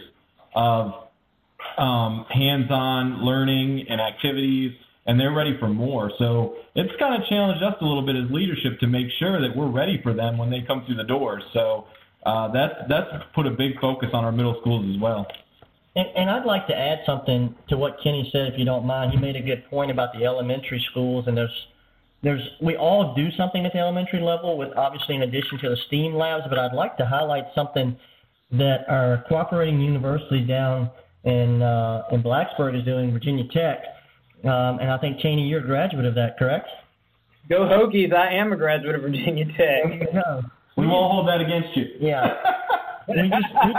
of 0.56 0.94
um, 1.78 2.26
hands-on 2.30 3.24
learning 3.24 3.86
and 3.88 4.02
activities 4.02 4.74
and 5.06 5.20
they're 5.20 5.34
ready 5.34 5.58
for 5.60 5.68
more. 5.68 6.12
So 6.18 6.56
it's 6.76 6.92
kind 7.00 7.22
of 7.22 7.28
challenged 7.28 7.64
us 7.64 7.76
a 7.82 7.86
little 7.86 8.06
bit 8.06 8.16
as 8.16 8.30
leadership 8.30 8.80
to 8.80 8.88
make 8.88 9.08
sure 9.20 9.42
that 9.42 9.56
we're 9.56 9.70
ready 9.70 10.00
for 10.02 10.14
them 10.14 10.38
when 10.38 10.50
they 10.50 10.62
come 10.62 10.86
through 10.86 10.96
the 10.96 11.04
doors. 11.04 11.44
So 11.54 11.86
uh, 12.26 12.50
that's 12.50 12.76
that's 12.88 13.10
put 13.34 13.48
a 13.48 13.52
big 13.52 13.80
focus 13.80 14.10
on 14.14 14.24
our 14.24 14.32
middle 14.32 14.58
schools 14.62 14.86
as 14.94 15.02
well. 15.02 15.28
And, 15.96 16.08
and 16.16 16.30
I'd 16.30 16.46
like 16.46 16.68
to 16.68 16.78
add 16.78 17.00
something 17.06 17.54
to 17.68 17.78
what 17.78 17.98
Kenny 18.02 18.30
said, 18.32 18.54
if 18.54 18.60
you 18.60 18.64
don't 18.64 18.86
mind. 18.86 19.12
He 19.12 19.18
made 19.18 19.36
a 19.36 19.42
good 19.42 19.66
point 19.70 19.92
about 19.92 20.14
the 20.14 20.24
elementary 20.26 20.86
schools, 20.92 21.26
and 21.28 21.36
there's 21.36 21.68
there's 22.22 22.48
we 22.62 22.78
all 22.78 23.16
do 23.16 23.32
something 23.32 23.66
at 23.66 23.74
the 23.74 23.80
elementary 23.80 24.22
level, 24.22 24.58
with 24.58 24.70
obviously 24.78 25.16
in 25.16 25.24
addition 25.24 25.58
to 25.60 25.70
the 25.70 25.78
STEAM 25.88 26.14
labs. 26.14 26.46
But 26.48 26.60
I'd 26.60 26.74
like 26.74 26.96
to 26.98 27.06
highlight 27.06 27.46
something 27.56 27.98
that 28.52 28.88
our 28.88 29.26
cooperating 29.28 29.82
university 29.82 30.46
down 30.46 30.92
in 31.24 31.64
uh, 31.64 32.04
in 32.12 32.22
Blacksburg 32.22 32.78
is 32.78 32.86
doing, 32.86 33.12
Virginia 33.12 33.46
Tech 33.52 33.84
um, 34.44 34.80
and 34.80 34.92
I 34.92 34.98
think 34.98 35.20
Cheney, 35.20 35.48
you're 35.48 35.62
a 35.62 35.66
graduate 35.66 36.06
of 36.06 36.16
that, 36.16 36.38
correct? 36.38 36.68
Go 37.50 37.62
Hokies! 37.62 38.14
I 38.14 38.34
am 38.34 38.54
a 38.54 38.56
graduate 38.56 38.96
of 38.96 39.02
Virginia 39.02 39.46
Tech. 39.58 40.10
We 40.78 40.88
won't 40.88 41.12
hold 41.12 41.28
that 41.28 41.42
against 41.42 41.76
you. 41.76 41.86
Yeah. 42.00 42.34
we 43.08 43.30
just 43.30 43.46
we, 43.66 43.74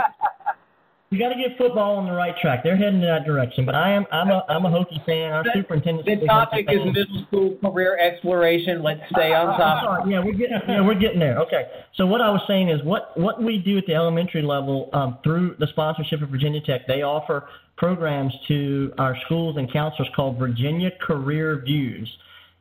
we 1.13 1.19
got 1.19 1.29
to 1.29 1.35
get 1.35 1.55
football 1.59 1.97
on 1.97 2.07
the 2.07 2.11
right 2.11 2.35
track. 2.41 2.63
They're 2.63 2.75
heading 2.75 2.95
in 2.95 3.01
that 3.01 3.23
direction. 3.23 3.67
But 3.67 3.75
I 3.75 3.91
am 3.91 4.07
I'm 4.11 4.31
a 4.31 4.43
I'm 4.49 4.65
a 4.65 4.69
Hokie 4.69 5.05
fan. 5.05 5.31
Our 5.31 5.45
superintendent. 5.53 6.07
The 6.07 6.25
topic 6.25 6.65
is 6.71 6.83
middle 6.83 7.25
school 7.27 7.57
career 7.61 7.99
exploration. 7.99 8.81
Let's 8.81 9.01
stay 9.11 9.31
on 9.31 9.49
uh, 9.49 9.51
uh, 9.51 9.57
top. 9.57 10.05
Uh, 10.05 10.09
yeah, 10.09 10.23
we're 10.25 10.33
getting 10.33 10.59
yeah 10.67 10.81
we're 10.81 10.95
getting 10.95 11.19
there. 11.19 11.37
Okay. 11.37 11.65
So 11.97 12.07
what 12.07 12.19
I 12.19 12.31
was 12.31 12.41
saying 12.47 12.69
is 12.69 12.81
what 12.83 13.15
what 13.15 13.43
we 13.43 13.59
do 13.59 13.77
at 13.77 13.85
the 13.85 13.93
elementary 13.93 14.41
level 14.41 14.89
um, 14.93 15.19
through 15.23 15.55
the 15.59 15.67
sponsorship 15.67 16.23
of 16.23 16.29
Virginia 16.29 16.61
Tech, 16.61 16.87
they 16.87 17.03
offer 17.03 17.47
programs 17.77 18.33
to 18.47 18.91
our 18.97 19.15
schools 19.25 19.57
and 19.57 19.71
counselors 19.71 20.09
called 20.15 20.39
Virginia 20.39 20.89
Career 20.99 21.61
Views 21.63 22.09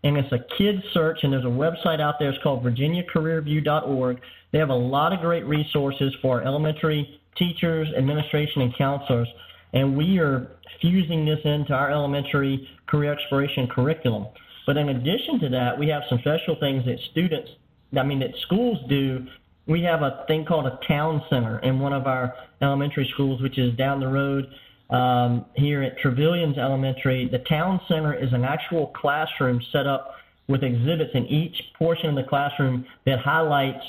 and 0.04 0.16
it's 0.16 0.32
a 0.32 0.44
kid 0.58 0.82
search, 0.92 1.20
and 1.22 1.32
there's 1.32 1.44
a 1.44 1.46
website 1.46 2.00
out 2.00 2.16
there. 2.18 2.28
It's 2.30 2.42
called 2.42 2.64
virginiacareerview.org. 2.64 4.20
They 4.50 4.58
have 4.58 4.70
a 4.70 4.74
lot 4.74 5.12
of 5.12 5.20
great 5.20 5.46
resources 5.46 6.12
for 6.20 6.42
elementary 6.42 7.20
teachers, 7.36 7.88
administration, 7.96 8.62
and 8.62 8.76
counselors, 8.76 9.28
and 9.72 9.96
we 9.96 10.18
are 10.18 10.48
fusing 10.80 11.24
this 11.24 11.40
into 11.44 11.72
our 11.72 11.90
elementary 11.90 12.68
career 12.86 13.12
exploration 13.12 13.66
curriculum. 13.66 14.26
But 14.66 14.76
in 14.76 14.90
addition 14.90 15.40
to 15.40 15.48
that, 15.50 15.78
we 15.78 15.88
have 15.88 16.02
some 16.08 16.18
special 16.20 16.56
things 16.60 16.84
that 16.86 16.98
students, 17.10 17.50
I 17.96 18.02
mean, 18.02 18.20
that 18.20 18.36
schools 18.42 18.78
do. 18.88 19.26
We 19.66 19.82
have 19.82 20.02
a 20.02 20.24
thing 20.28 20.44
called 20.44 20.66
a 20.66 20.78
town 20.86 21.22
center 21.30 21.58
in 21.60 21.78
one 21.80 21.92
of 21.92 22.06
our 22.06 22.34
elementary 22.60 23.08
schools, 23.12 23.40
which 23.40 23.58
is 23.58 23.74
down 23.76 24.00
the 24.00 24.08
road 24.08 24.52
um, 24.92 25.46
here 25.54 25.82
at 25.82 25.98
Trevilian's 25.98 26.58
Elementary, 26.58 27.26
the 27.26 27.38
town 27.38 27.80
center 27.88 28.12
is 28.12 28.32
an 28.34 28.44
actual 28.44 28.88
classroom 28.88 29.60
set 29.72 29.86
up 29.86 30.16
with 30.48 30.62
exhibits 30.62 31.12
in 31.14 31.24
each 31.26 31.72
portion 31.78 32.10
of 32.10 32.14
the 32.14 32.24
classroom 32.24 32.84
that 33.06 33.18
highlights 33.18 33.84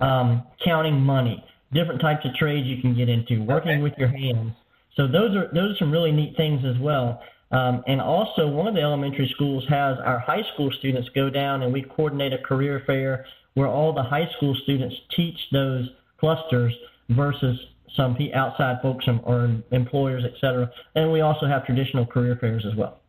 um, 0.00 0.42
counting 0.62 1.00
money, 1.00 1.42
different 1.72 2.00
types 2.00 2.24
of 2.24 2.34
trades 2.34 2.66
you 2.66 2.80
can 2.80 2.94
get 2.94 3.08
into, 3.08 3.42
working 3.42 3.82
with 3.82 3.94
your 3.98 4.08
hands. 4.08 4.52
So 4.96 5.06
those 5.06 5.34
are 5.36 5.50
those 5.54 5.74
are 5.74 5.76
some 5.78 5.90
really 5.90 6.12
neat 6.12 6.36
things 6.36 6.64
as 6.64 6.78
well. 6.78 7.20
Um, 7.50 7.82
and 7.86 8.00
also, 8.00 8.48
one 8.48 8.66
of 8.66 8.74
the 8.74 8.80
elementary 8.80 9.28
schools 9.34 9.64
has 9.68 9.98
our 10.04 10.18
high 10.18 10.42
school 10.54 10.70
students 10.78 11.08
go 11.14 11.28
down 11.28 11.62
and 11.62 11.72
we 11.72 11.82
coordinate 11.82 12.32
a 12.32 12.38
career 12.38 12.82
fair 12.86 13.26
where 13.54 13.68
all 13.68 13.92
the 13.92 14.02
high 14.02 14.28
school 14.36 14.54
students 14.62 14.94
teach 15.14 15.38
those 15.52 15.88
clusters 16.18 16.74
versus 17.10 17.58
some 17.94 18.16
outside 18.34 18.78
folks 18.80 19.06
or 19.24 19.54
employers, 19.70 20.24
et 20.24 20.32
cetera. 20.40 20.70
And 20.94 21.12
we 21.12 21.20
also 21.20 21.46
have 21.46 21.66
traditional 21.66 22.06
career 22.06 22.36
fairs 22.40 22.64
as 22.64 22.74
well. 22.74 23.00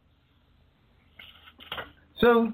So 2.20 2.52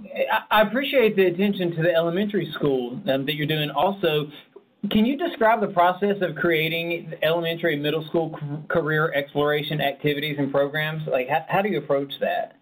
I 0.50 0.62
appreciate 0.62 1.15
the 1.15 1.26
attention 1.26 1.76
to 1.76 1.84
the 1.84 1.93
elementary 1.93 2.52
school 2.54 3.00
um, 3.08 3.26
that 3.26 3.36
you're 3.36 3.48
doing. 3.48 3.69
Also, 3.69 4.32
can 4.89 5.05
you 5.05 5.17
describe 5.17 5.61
the 5.61 5.67
process 5.67 6.15
of 6.21 6.35
creating 6.35 7.13
elementary 7.21 7.75
middle 7.75 8.05
school 8.05 8.37
career 8.69 9.11
exploration 9.13 9.81
activities 9.81 10.37
and 10.39 10.51
programs? 10.51 11.03
Like, 11.07 11.27
how, 11.27 11.45
how 11.49 11.61
do 11.61 11.69
you 11.69 11.79
approach 11.79 12.13
that? 12.21 12.55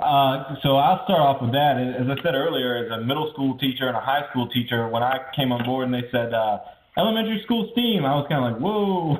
Uh, 0.00 0.56
so 0.62 0.76
I'll 0.76 1.04
start 1.04 1.20
off 1.20 1.42
with 1.42 1.52
that. 1.52 1.78
As 1.78 2.06
I 2.06 2.22
said 2.22 2.34
earlier, 2.34 2.76
as 2.76 2.90
a 2.90 3.04
middle 3.04 3.30
school 3.32 3.58
teacher 3.58 3.86
and 3.86 3.96
a 3.96 4.00
high 4.00 4.28
school 4.30 4.48
teacher, 4.48 4.88
when 4.88 5.02
I 5.02 5.18
came 5.36 5.52
on 5.52 5.64
board 5.64 5.86
and 5.86 5.94
they 5.94 6.08
said, 6.10 6.34
uh, 6.34 6.58
elementary 6.96 7.40
school 7.44 7.70
STEAM, 7.72 8.04
I 8.04 8.14
was 8.14 8.26
kind 8.28 8.44
of 8.44 8.52
like, 8.52 8.60
whoa, 8.60 9.16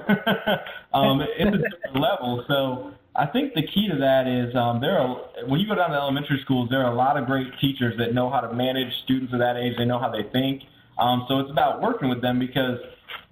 um, 0.99 1.21
it's 1.21 1.55
a 1.55 1.59
different 1.59 2.01
level. 2.01 2.45
So 2.49 2.93
I 3.17 3.27
think 3.27 3.55
the 3.55 3.63
key 3.63 3.89
to 3.89 3.97
that 3.99 4.27
is 4.27 4.55
um, 4.57 4.81
there 4.81 4.99
are 4.99 5.17
when 5.47 5.61
you 5.61 5.69
go 5.69 5.75
down 5.75 5.91
to 5.91 5.97
elementary 5.97 6.41
schools, 6.43 6.69
there 6.71 6.83
are 6.83 6.93
a 6.93 6.97
lot 6.97 7.17
of 7.17 7.27
great 7.27 7.47
teachers 7.61 7.95
that 7.99 8.15
know 8.15 8.31
how 8.31 8.41
to 8.41 8.53
manage 8.53 8.93
students 9.05 9.33
of 9.33 9.39
that 9.41 9.57
age. 9.57 9.75
They 9.79 9.85
know 9.85 9.99
how 9.99 10.11
they 10.11 10.25
think. 10.33 10.63
Um, 10.99 11.25
so 11.29 11.41
it's 11.41 11.51
about 11.51 11.81
working 11.81 12.09
with 12.09 12.23
them 12.23 12.39
because 12.39 12.79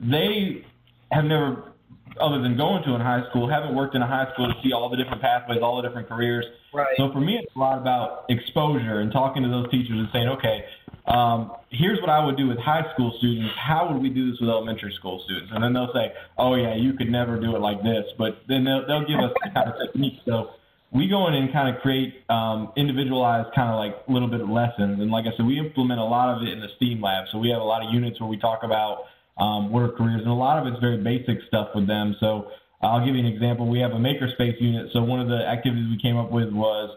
they 0.00 0.64
have 1.10 1.24
never, 1.24 1.72
other 2.20 2.40
than 2.42 2.56
going 2.56 2.82
to 2.84 2.94
in 2.94 3.00
high 3.00 3.28
school, 3.30 3.48
haven't 3.48 3.74
worked 3.74 3.94
in 3.94 4.02
a 4.02 4.06
high 4.06 4.32
school 4.32 4.48
to 4.48 4.54
see 4.62 4.72
all 4.72 4.88
the 4.88 4.96
different 4.96 5.22
pathways, 5.22 5.60
all 5.62 5.80
the 5.80 5.86
different 5.86 6.08
careers. 6.08 6.44
Right. 6.72 6.94
So 6.96 7.12
for 7.12 7.20
me, 7.20 7.38
it's 7.42 7.54
a 7.54 7.58
lot 7.58 7.78
about 7.78 8.24
exposure 8.28 9.00
and 9.00 9.12
talking 9.12 9.42
to 9.42 9.48
those 9.48 9.70
teachers 9.70 9.98
and 9.98 10.08
saying, 10.12 10.28
okay, 10.28 10.64
um, 11.06 11.52
here's 11.70 12.00
what 12.00 12.10
I 12.10 12.24
would 12.24 12.36
do 12.36 12.46
with 12.48 12.58
high 12.58 12.90
school 12.94 13.14
students. 13.18 13.54
How 13.56 13.92
would 13.92 14.00
we 14.00 14.08
do 14.08 14.30
this 14.30 14.40
with 14.40 14.48
elementary 14.48 14.92
school 14.92 15.20
students? 15.24 15.50
And 15.52 15.62
then 15.62 15.72
they'll 15.72 15.92
say, 15.92 16.12
oh 16.38 16.54
yeah, 16.54 16.74
you 16.74 16.94
could 16.94 17.10
never 17.10 17.38
do 17.40 17.56
it 17.56 17.60
like 17.60 17.82
this. 17.82 18.04
But 18.16 18.42
then 18.48 18.64
they'll, 18.64 18.86
they'll 18.86 19.06
give 19.06 19.18
us 19.18 19.32
the 19.42 19.50
kind 19.50 19.68
of 19.68 19.74
techniques. 19.80 20.22
So 20.24 20.50
we 20.92 21.08
go 21.08 21.26
in 21.26 21.34
and 21.34 21.50
kind 21.52 21.74
of 21.74 21.80
create 21.80 22.22
um, 22.28 22.70
individualized 22.76 23.54
kind 23.54 23.70
of 23.70 23.76
like 23.76 24.06
little 24.08 24.28
bit 24.28 24.42
of 24.42 24.50
lessons. 24.50 25.00
And 25.00 25.10
like 25.10 25.24
I 25.24 25.34
said, 25.36 25.46
we 25.46 25.58
implement 25.58 26.00
a 26.00 26.04
lot 26.04 26.36
of 26.36 26.42
it 26.42 26.52
in 26.52 26.60
the 26.60 26.68
STEAM 26.76 27.00
lab. 27.00 27.24
So 27.32 27.38
we 27.38 27.48
have 27.48 27.62
a 27.62 27.64
lot 27.64 27.84
of 27.84 27.92
units 27.92 28.20
where 28.20 28.28
we 28.28 28.36
talk 28.36 28.62
about 28.62 29.04
um, 29.38 29.72
what 29.72 29.82
are 29.82 29.88
careers, 29.88 30.20
and 30.20 30.28
a 30.30 30.34
lot 30.34 30.58
of 30.58 30.70
it's 30.70 30.78
very 30.80 30.98
basic 30.98 31.38
stuff 31.48 31.68
with 31.74 31.86
them. 31.86 32.14
So 32.20 32.50
I'll 32.82 33.04
give 33.04 33.14
you 33.14 33.20
an 33.20 33.32
example. 33.32 33.66
We 33.66 33.80
have 33.80 33.92
a 33.92 33.96
makerspace 33.96 34.60
unit. 34.60 34.90
So 34.92 35.02
one 35.02 35.20
of 35.20 35.28
the 35.28 35.46
activities 35.46 35.86
we 35.88 35.98
came 35.98 36.18
up 36.18 36.30
with 36.30 36.52
was 36.52 36.94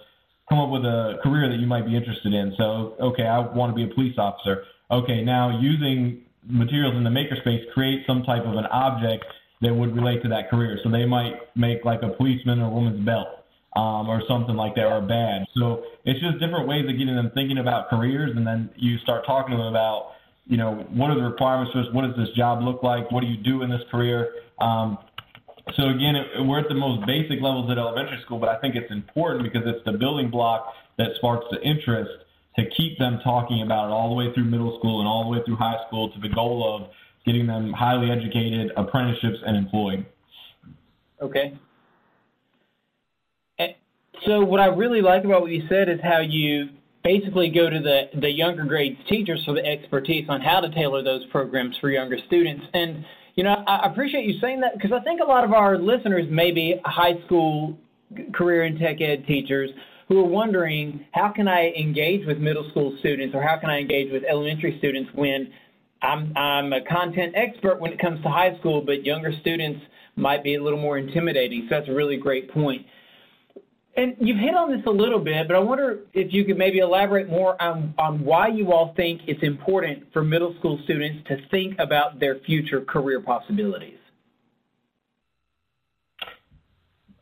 come 0.49 0.59
up 0.59 0.69
with 0.69 0.83
a 0.83 1.19
career 1.23 1.49
that 1.49 1.57
you 1.57 1.67
might 1.67 1.85
be 1.85 1.95
interested 1.95 2.33
in. 2.33 2.53
So, 2.57 2.95
okay, 2.99 3.23
I 3.23 3.39
want 3.39 3.71
to 3.71 3.75
be 3.75 3.89
a 3.89 3.93
police 3.93 4.15
officer. 4.17 4.65
Okay, 4.91 5.23
now 5.23 5.57
using 5.59 6.21
materials 6.47 6.95
in 6.95 7.03
the 7.03 7.09
makerspace, 7.09 7.71
create 7.73 8.05
some 8.05 8.23
type 8.23 8.43
of 8.43 8.55
an 8.55 8.65
object 8.67 9.25
that 9.61 9.73
would 9.73 9.95
relate 9.95 10.21
to 10.23 10.29
that 10.29 10.49
career. 10.49 10.79
So 10.83 10.91
they 10.91 11.05
might 11.05 11.55
make 11.55 11.85
like 11.85 12.03
a 12.03 12.09
policeman 12.09 12.59
or 12.59 12.69
woman's 12.69 13.03
belt 13.05 13.29
um, 13.75 14.09
or 14.09 14.21
something 14.27 14.55
like 14.55 14.75
that 14.75 14.85
or 14.85 14.97
a 14.97 15.01
badge. 15.01 15.47
So 15.57 15.83
it's 16.05 16.19
just 16.19 16.39
different 16.39 16.67
ways 16.67 16.85
of 16.89 16.97
getting 16.97 17.15
them 17.15 17.31
thinking 17.33 17.57
about 17.57 17.89
careers, 17.89 18.31
and 18.35 18.45
then 18.45 18.69
you 18.75 18.97
start 18.99 19.25
talking 19.25 19.51
to 19.51 19.57
them 19.57 19.67
about, 19.67 20.13
you 20.47 20.57
know, 20.57 20.85
what 20.93 21.11
are 21.11 21.15
the 21.15 21.23
requirements 21.23 21.73
for 21.73 21.83
this? 21.83 21.93
What 21.93 22.05
does 22.07 22.15
this 22.15 22.33
job 22.35 22.63
look 22.63 22.83
like? 22.83 23.11
What 23.11 23.21
do 23.21 23.27
you 23.27 23.37
do 23.37 23.63
in 23.63 23.69
this 23.69 23.81
career? 23.91 24.31
Um, 24.59 24.97
so 25.75 25.89
again, 25.89 26.15
it, 26.15 26.43
we're 26.45 26.59
at 26.59 26.69
the 26.69 26.75
most 26.75 27.05
basic 27.05 27.41
levels 27.41 27.69
at 27.71 27.77
elementary 27.77 28.21
school, 28.21 28.39
but 28.39 28.49
I 28.49 28.59
think 28.59 28.75
it's 28.75 28.91
important 28.91 29.43
because 29.43 29.67
it's 29.67 29.83
the 29.85 29.93
building 29.93 30.29
block 30.29 30.73
that 30.97 31.09
sparks 31.15 31.45
the 31.51 31.61
interest 31.61 32.11
to 32.57 32.69
keep 32.69 32.97
them 32.97 33.19
talking 33.23 33.61
about 33.61 33.89
it 33.89 33.91
all 33.91 34.07
the 34.09 34.15
way 34.15 34.33
through 34.33 34.45
middle 34.45 34.77
school 34.79 34.99
and 34.99 35.07
all 35.07 35.23
the 35.23 35.29
way 35.29 35.43
through 35.45 35.57
high 35.57 35.77
school 35.87 36.09
to 36.11 36.19
the 36.21 36.29
goal 36.29 36.75
of 36.75 36.89
getting 37.25 37.47
them 37.47 37.73
highly 37.73 38.11
educated, 38.11 38.71
apprenticeships, 38.77 39.39
and 39.45 39.57
employed. 39.57 40.05
Okay. 41.21 41.57
So 44.25 44.43
what 44.43 44.59
I 44.59 44.65
really 44.65 45.01
like 45.01 45.23
about 45.23 45.41
what 45.41 45.51
you 45.51 45.63
said 45.69 45.89
is 45.89 45.99
how 46.03 46.19
you 46.19 46.69
basically 47.03 47.49
go 47.49 47.69
to 47.69 47.79
the, 47.79 48.19
the 48.19 48.29
younger 48.29 48.65
grades 48.65 48.97
teachers 49.07 49.43
for 49.45 49.53
the 49.53 49.65
expertise 49.65 50.25
on 50.27 50.41
how 50.41 50.59
to 50.59 50.69
tailor 50.69 51.03
those 51.03 51.25
programs 51.27 51.77
for 51.79 51.89
younger 51.89 52.17
students. 52.25 52.65
And 52.73 53.05
you 53.35 53.43
know, 53.43 53.63
I 53.67 53.85
appreciate 53.91 54.25
you 54.25 54.39
saying 54.39 54.61
that 54.61 54.73
because 54.75 54.91
I 54.91 55.03
think 55.03 55.19
a 55.21 55.25
lot 55.25 55.43
of 55.43 55.51
our 55.51 55.77
listeners 55.77 56.25
may 56.29 56.51
be 56.51 56.79
high 56.85 57.21
school 57.25 57.77
career 58.33 58.63
and 58.63 58.79
tech 58.79 59.01
ed 59.01 59.25
teachers 59.27 59.69
who 60.07 60.19
are 60.19 60.27
wondering 60.27 61.05
how 61.11 61.29
can 61.29 61.47
I 61.47 61.73
engage 61.77 62.25
with 62.25 62.37
middle 62.37 62.69
school 62.69 62.95
students 62.99 63.35
or 63.35 63.41
how 63.41 63.57
can 63.57 63.69
I 63.69 63.79
engage 63.79 64.11
with 64.11 64.23
elementary 64.23 64.77
students 64.77 65.09
when 65.13 65.51
I'm, 66.01 66.35
I'm 66.37 66.71
a 66.71 66.81
content 66.81 67.33
expert 67.35 67.79
when 67.79 67.91
it 67.91 67.99
comes 67.99 68.21
to 68.23 68.29
high 68.29 68.57
school, 68.59 68.81
but 68.81 69.03
younger 69.03 69.33
students 69.41 69.81
might 70.15 70.43
be 70.43 70.55
a 70.55 70.63
little 70.63 70.79
more 70.79 70.97
intimidating. 70.97 71.67
So 71.69 71.75
that's 71.77 71.89
a 71.89 71.93
really 71.93 72.17
great 72.17 72.51
point. 72.51 72.85
And 73.97 74.15
you've 74.19 74.37
hit 74.37 74.53
on 74.55 74.71
this 74.71 74.85
a 74.85 74.91
little 74.91 75.19
bit, 75.19 75.47
but 75.47 75.55
I 75.55 75.59
wonder 75.59 75.99
if 76.13 76.33
you 76.33 76.43
could 76.43 76.57
maybe 76.57 76.79
elaborate 76.79 77.29
more 77.29 77.61
on, 77.61 77.93
on 77.97 78.25
why 78.25 78.49
you 78.49 78.73
all 78.73 78.93
think 78.95 79.21
it's 79.25 79.41
important 79.41 80.11
for 80.11 80.21
middle 80.21 80.53
school 80.59 80.79
students 80.83 81.25
to 81.29 81.37
think 81.49 81.75
about 81.79 82.19
their 82.19 82.39
future 82.45 82.81
career 82.81 83.21
possibilities. 83.21 83.97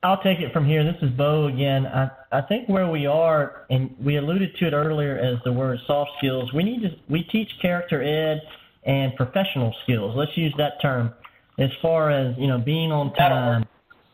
I'll 0.01 0.21
take 0.21 0.39
it 0.39 0.51
from 0.51 0.65
here. 0.65 0.83
This 0.83 1.01
is 1.01 1.12
Bo 1.12 1.45
again. 1.45 1.86
I, 1.86 2.09
I 2.31 2.41
think 2.41 2.67
where 2.67 2.89
we 2.89 3.05
are, 3.05 3.65
and 3.69 3.95
we 4.03 4.17
alluded 4.17 4.57
to 4.57 4.67
it 4.67 4.73
earlier 4.73 5.17
as 5.17 5.38
the 5.45 5.53
word 5.53 5.79
soft 5.88 6.12
skills, 6.17 6.51
we 6.53 6.63
need 6.63 6.81
to 6.81 6.89
we 7.07 7.23
teach 7.23 7.49
character 7.62 8.03
ed 8.03 8.41
and 8.83 9.15
professional 9.15 9.73
skills. 9.83 10.13
Let's 10.15 10.36
use 10.36 10.53
that 10.57 10.81
term. 10.81 11.13
As 11.57 11.69
far 11.81 12.09
as 12.09 12.36
you 12.38 12.47
know, 12.47 12.57
being 12.57 12.91
on 12.91 13.13
time, 13.13 13.62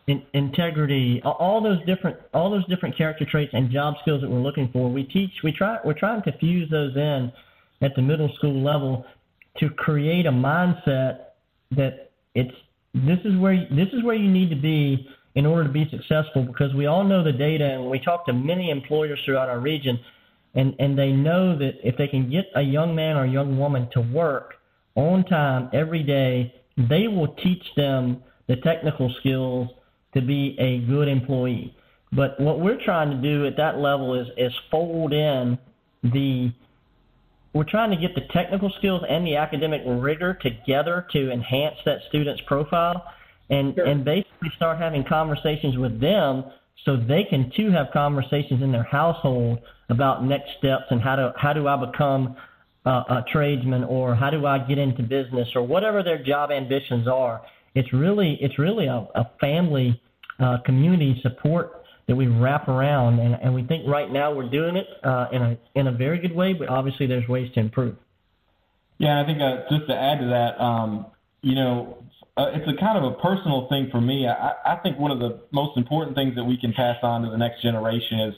in, 0.09 0.23
integrity, 0.33 1.21
all 1.23 1.61
those 1.61 1.79
different 1.85 2.17
all 2.33 2.49
those 2.49 2.65
different 2.67 2.97
character 2.97 3.25
traits 3.25 3.51
and 3.53 3.69
job 3.69 3.93
skills 4.01 4.21
that 4.21 4.29
we're 4.29 4.39
looking 4.39 4.69
for. 4.73 4.89
We 4.89 5.03
teach 5.03 5.31
we 5.43 5.51
try 5.51 5.77
we're 5.85 5.93
trying 5.93 6.23
to 6.23 6.37
fuse 6.39 6.69
those 6.69 6.95
in 6.95 7.31
at 7.81 7.95
the 7.95 8.01
middle 8.01 8.29
school 8.35 8.61
level 8.61 9.05
to 9.59 9.69
create 9.69 10.25
a 10.25 10.31
mindset 10.31 11.19
that 11.71 12.11
it's 12.33 12.55
this 12.93 13.19
is 13.23 13.37
where 13.37 13.67
this 13.69 13.89
is 13.93 14.03
where 14.03 14.15
you 14.15 14.29
need 14.29 14.49
to 14.49 14.55
be 14.55 15.07
in 15.35 15.45
order 15.45 15.63
to 15.63 15.69
be 15.69 15.87
successful 15.91 16.43
because 16.43 16.73
we 16.73 16.87
all 16.87 17.03
know 17.03 17.23
the 17.23 17.31
data 17.31 17.65
and 17.65 17.89
we 17.89 17.99
talk 17.99 18.25
to 18.25 18.33
many 18.33 18.71
employers 18.71 19.19
throughout 19.23 19.47
our 19.47 19.59
region 19.59 19.99
and 20.55 20.75
and 20.79 20.97
they 20.97 21.11
know 21.11 21.55
that 21.55 21.75
if 21.87 21.95
they 21.97 22.07
can 22.07 22.29
get 22.31 22.45
a 22.55 22.61
young 22.61 22.95
man 22.95 23.15
or 23.15 23.27
young 23.27 23.59
woman 23.59 23.87
to 23.91 24.01
work 24.01 24.55
on 24.95 25.23
time 25.25 25.69
every 25.71 26.01
day 26.01 26.51
they 26.89 27.07
will 27.07 27.27
teach 27.35 27.63
them 27.75 28.23
the 28.47 28.55
technical 28.55 29.13
skills 29.19 29.69
to 30.13 30.21
be 30.21 30.55
a 30.59 30.79
good 30.87 31.07
employee. 31.07 31.75
But 32.11 32.39
what 32.39 32.59
we're 32.59 32.83
trying 32.83 33.11
to 33.11 33.17
do 33.17 33.45
at 33.45 33.57
that 33.57 33.77
level 33.77 34.19
is, 34.19 34.27
is 34.37 34.53
fold 34.71 35.13
in 35.13 35.57
the 36.03 36.51
we're 37.53 37.63
trying 37.63 37.89
to 37.89 37.97
get 37.97 38.13
the 38.13 38.21
technical 38.31 38.71
skills 38.77 39.01
and 39.09 39.25
the 39.25 39.35
academic 39.35 39.81
rigor 39.85 40.35
together 40.35 41.07
to 41.11 41.31
enhance 41.31 41.77
that 41.83 41.97
student's 42.07 42.41
profile 42.45 43.03
and 43.49 43.73
sure. 43.73 43.85
and 43.85 44.05
basically 44.05 44.51
start 44.55 44.77
having 44.77 45.03
conversations 45.03 45.75
with 45.75 45.99
them 45.99 46.43
so 46.85 46.95
they 46.95 47.23
can 47.23 47.51
too 47.55 47.71
have 47.71 47.87
conversations 47.91 48.61
in 48.61 48.71
their 48.71 48.83
household 48.83 49.59
about 49.89 50.23
next 50.23 50.51
steps 50.59 50.85
and 50.91 51.01
how 51.01 51.15
to 51.15 51.33
how 51.37 51.53
do 51.53 51.67
I 51.67 51.85
become 51.85 52.35
a, 52.85 52.89
a 52.89 53.25
tradesman 53.31 53.83
or 53.83 54.15
how 54.15 54.29
do 54.29 54.45
I 54.45 54.59
get 54.59 54.77
into 54.77 55.03
business 55.03 55.49
or 55.55 55.63
whatever 55.63 56.03
their 56.03 56.23
job 56.23 56.51
ambitions 56.51 57.07
are. 57.07 57.41
It's 57.75 57.93
really 57.93 58.38
it's 58.41 58.58
really 58.58 58.88
a, 58.88 59.08
a 59.15 59.29
family 59.39 60.01
uh, 60.39 60.58
community 60.65 61.19
support 61.21 61.84
that 62.08 62.15
we 62.15 62.27
wrap 62.27 62.67
around, 62.67 63.19
and, 63.19 63.36
and 63.36 63.53
we 63.53 63.63
think 63.63 63.88
right 63.88 64.12
now 64.12 64.34
we're 64.34 64.49
doing 64.49 64.75
it 64.75 64.88
uh, 65.03 65.27
in 65.32 65.41
a 65.41 65.58
in 65.75 65.88
a 65.88 65.91
very 65.91 66.17
good 66.19 66.36
way. 66.36 66.53
But 66.53 66.69
obviously, 66.69 67.05
there's 67.05 67.27
ways 67.27 67.51
to 67.53 67.60
improve. 67.60 67.95
Yeah, 68.97 69.21
I 69.21 69.25
think 69.25 69.39
uh, 69.39 69.63
just 69.69 69.88
to 69.88 69.95
add 69.95 70.19
to 70.19 70.27
that, 70.27 70.62
um, 70.62 71.05
you 71.41 71.55
know, 71.55 72.03
uh, 72.36 72.51
it's 72.53 72.67
a 72.67 72.79
kind 72.79 72.97
of 72.97 73.03
a 73.03 73.15
personal 73.15 73.67
thing 73.69 73.89
for 73.91 74.01
me. 74.01 74.27
I, 74.27 74.53
I 74.65 74.75
think 74.77 74.97
one 74.97 75.12
of 75.12 75.19
the 75.19 75.41
most 75.51 75.77
important 75.77 76.15
things 76.15 76.36
that 76.36 76.43
we 76.43 76.58
can 76.58 76.73
pass 76.73 76.97
on 77.03 77.21
to 77.23 77.29
the 77.29 77.38
next 77.38 77.62
generation 77.62 78.19
is 78.19 78.36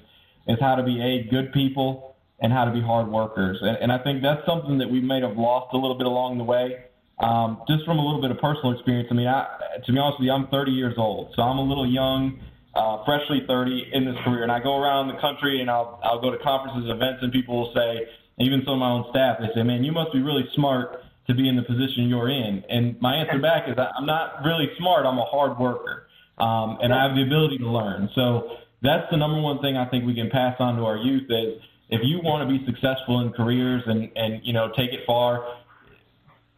is 0.47 0.57
how 0.59 0.75
to 0.75 0.83
be 0.83 1.01
a 1.01 1.23
good 1.29 1.53
people 1.53 2.15
and 2.39 2.51
how 2.51 2.65
to 2.65 2.71
be 2.71 2.81
hard 2.81 3.07
workers. 3.07 3.59
And, 3.61 3.77
and 3.77 3.91
I 3.91 3.99
think 3.99 4.21
that's 4.21 4.45
something 4.45 4.79
that 4.79 4.89
we 4.89 4.99
may 4.99 5.21
have 5.21 5.37
lost 5.37 5.73
a 5.73 5.77
little 5.77 5.97
bit 5.97 6.07
along 6.07 6.39
the 6.39 6.43
way. 6.43 6.85
Um, 7.21 7.61
just 7.67 7.85
from 7.85 7.99
a 7.99 8.03
little 8.03 8.21
bit 8.21 8.31
of 8.31 8.39
personal 8.39 8.73
experience, 8.73 9.07
I 9.11 9.13
mean, 9.13 9.27
I, 9.27 9.45
to 9.85 9.91
be 9.91 9.97
honest 9.99 10.19
with 10.19 10.25
you, 10.25 10.33
I'm 10.33 10.47
30 10.47 10.71
years 10.71 10.95
old, 10.97 11.33
so 11.35 11.43
I'm 11.43 11.59
a 11.59 11.63
little 11.63 11.85
young 11.85 12.39
uh, 12.73 13.03
freshly 13.05 13.43
30 13.47 13.91
in 13.93 14.05
this 14.05 14.15
career, 14.23 14.43
and 14.43 14.51
I 14.51 14.59
go 14.59 14.77
around 14.77 15.07
the 15.07 15.19
country 15.19 15.61
and 15.61 15.69
I'll 15.69 15.99
I'll 16.03 16.21
go 16.21 16.31
to 16.31 16.37
conferences, 16.39 16.89
events, 16.89 17.19
and 17.21 17.31
people 17.31 17.59
will 17.59 17.73
say, 17.75 18.07
even 18.39 18.61
some 18.65 18.75
of 18.75 18.79
my 18.79 18.89
own 18.89 19.05
staff, 19.11 19.37
they 19.39 19.53
say, 19.53 19.63
"Man, 19.63 19.83
you 19.83 19.91
must 19.91 20.13
be 20.13 20.21
really 20.21 20.47
smart 20.55 21.03
to 21.27 21.35
be 21.35 21.47
in 21.47 21.55
the 21.55 21.63
position 21.63 22.09
you're 22.09 22.29
in." 22.29 22.63
And 22.69 22.99
my 23.01 23.15
answer 23.15 23.39
back 23.39 23.69
is, 23.69 23.75
I'm 23.77 24.05
not 24.05 24.43
really 24.43 24.71
smart. 24.77 25.05
I'm 25.05 25.19
a 25.19 25.25
hard 25.25 25.59
worker, 25.59 26.07
um, 26.37 26.79
and 26.81 26.93
I 26.93 27.05
have 27.05 27.15
the 27.15 27.23
ability 27.23 27.57
to 27.59 27.69
learn. 27.69 28.09
So 28.15 28.57
that's 28.81 29.05
the 29.11 29.17
number 29.17 29.39
one 29.41 29.59
thing 29.59 29.77
I 29.77 29.85
think 29.89 30.05
we 30.05 30.15
can 30.15 30.29
pass 30.29 30.55
on 30.59 30.77
to 30.77 30.85
our 30.85 30.97
youth 30.97 31.29
is 31.29 31.61
if 31.89 32.01
you 32.03 32.21
want 32.23 32.47
to 32.47 32.57
be 32.57 32.65
successful 32.65 33.19
in 33.19 33.33
careers 33.33 33.83
and 33.85 34.09
and 34.15 34.41
you 34.43 34.53
know 34.53 34.71
take 34.75 34.91
it 34.93 35.01
far, 35.05 35.45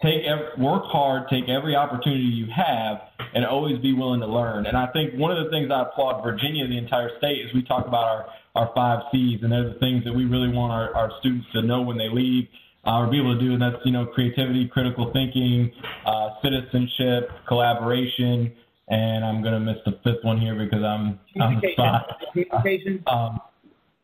take 0.03 0.25
every, 0.25 0.49
work 0.57 0.83
hard, 0.85 1.29
take 1.29 1.47
every 1.49 1.75
opportunity 1.75 2.23
you 2.23 2.47
have, 2.53 3.01
and 3.33 3.45
always 3.45 3.79
be 3.79 3.93
willing 3.93 4.19
to 4.19 4.27
learn. 4.27 4.65
And 4.65 4.77
I 4.77 4.87
think 4.87 5.13
one 5.15 5.35
of 5.35 5.43
the 5.43 5.49
things 5.49 5.71
I 5.71 5.83
applaud 5.83 6.21
Virginia, 6.23 6.67
the 6.67 6.77
entire 6.77 7.17
state, 7.17 7.39
is 7.45 7.53
we 7.53 7.63
talk 7.63 7.87
about 7.87 8.03
our 8.03 8.25
our 8.55 8.71
five 8.75 8.99
C's, 9.11 9.39
and 9.41 9.51
they're 9.51 9.73
the 9.73 9.79
things 9.79 10.03
that 10.03 10.13
we 10.13 10.25
really 10.25 10.49
want 10.49 10.71
our, 10.71 10.93
our 10.95 11.11
students 11.19 11.47
to 11.53 11.63
know 11.63 11.81
when 11.81 11.97
they 11.97 12.07
leave 12.07 12.47
uh, 12.85 12.99
or 12.99 13.07
be 13.07 13.17
able 13.17 13.33
to 13.33 13.39
do. 13.39 13.53
And 13.53 13.61
that's 13.61 13.83
you 13.85 13.91
know 13.91 14.05
creativity, 14.05 14.67
critical 14.67 15.11
thinking, 15.11 15.71
uh, 16.05 16.35
citizenship, 16.43 17.31
collaboration, 17.47 18.53
and 18.89 19.25
I'm 19.25 19.41
gonna 19.41 19.59
miss 19.59 19.77
the 19.85 19.93
fifth 20.03 20.23
one 20.23 20.39
here 20.39 20.55
because 20.55 20.83
I'm 20.83 21.19
on 21.41 21.61
the 21.61 21.73
spot. 21.73 22.19
Communication. 22.31 23.03
Uh, 23.07 23.11
um, 23.15 23.41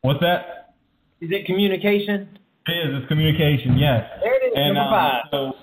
what's 0.01 0.21
that? 0.21 0.73
Is 1.21 1.29
it 1.31 1.45
communication? 1.45 2.39
It 2.65 2.71
is. 2.71 3.01
It's 3.01 3.07
communication. 3.07 3.77
Yes. 3.77 4.09
There 4.23 4.33
it 4.33 4.47
is. 4.47 4.53
And, 4.55 4.75
number 4.75 4.95
um, 4.95 4.99
five. 4.99 5.23
So, 5.31 5.53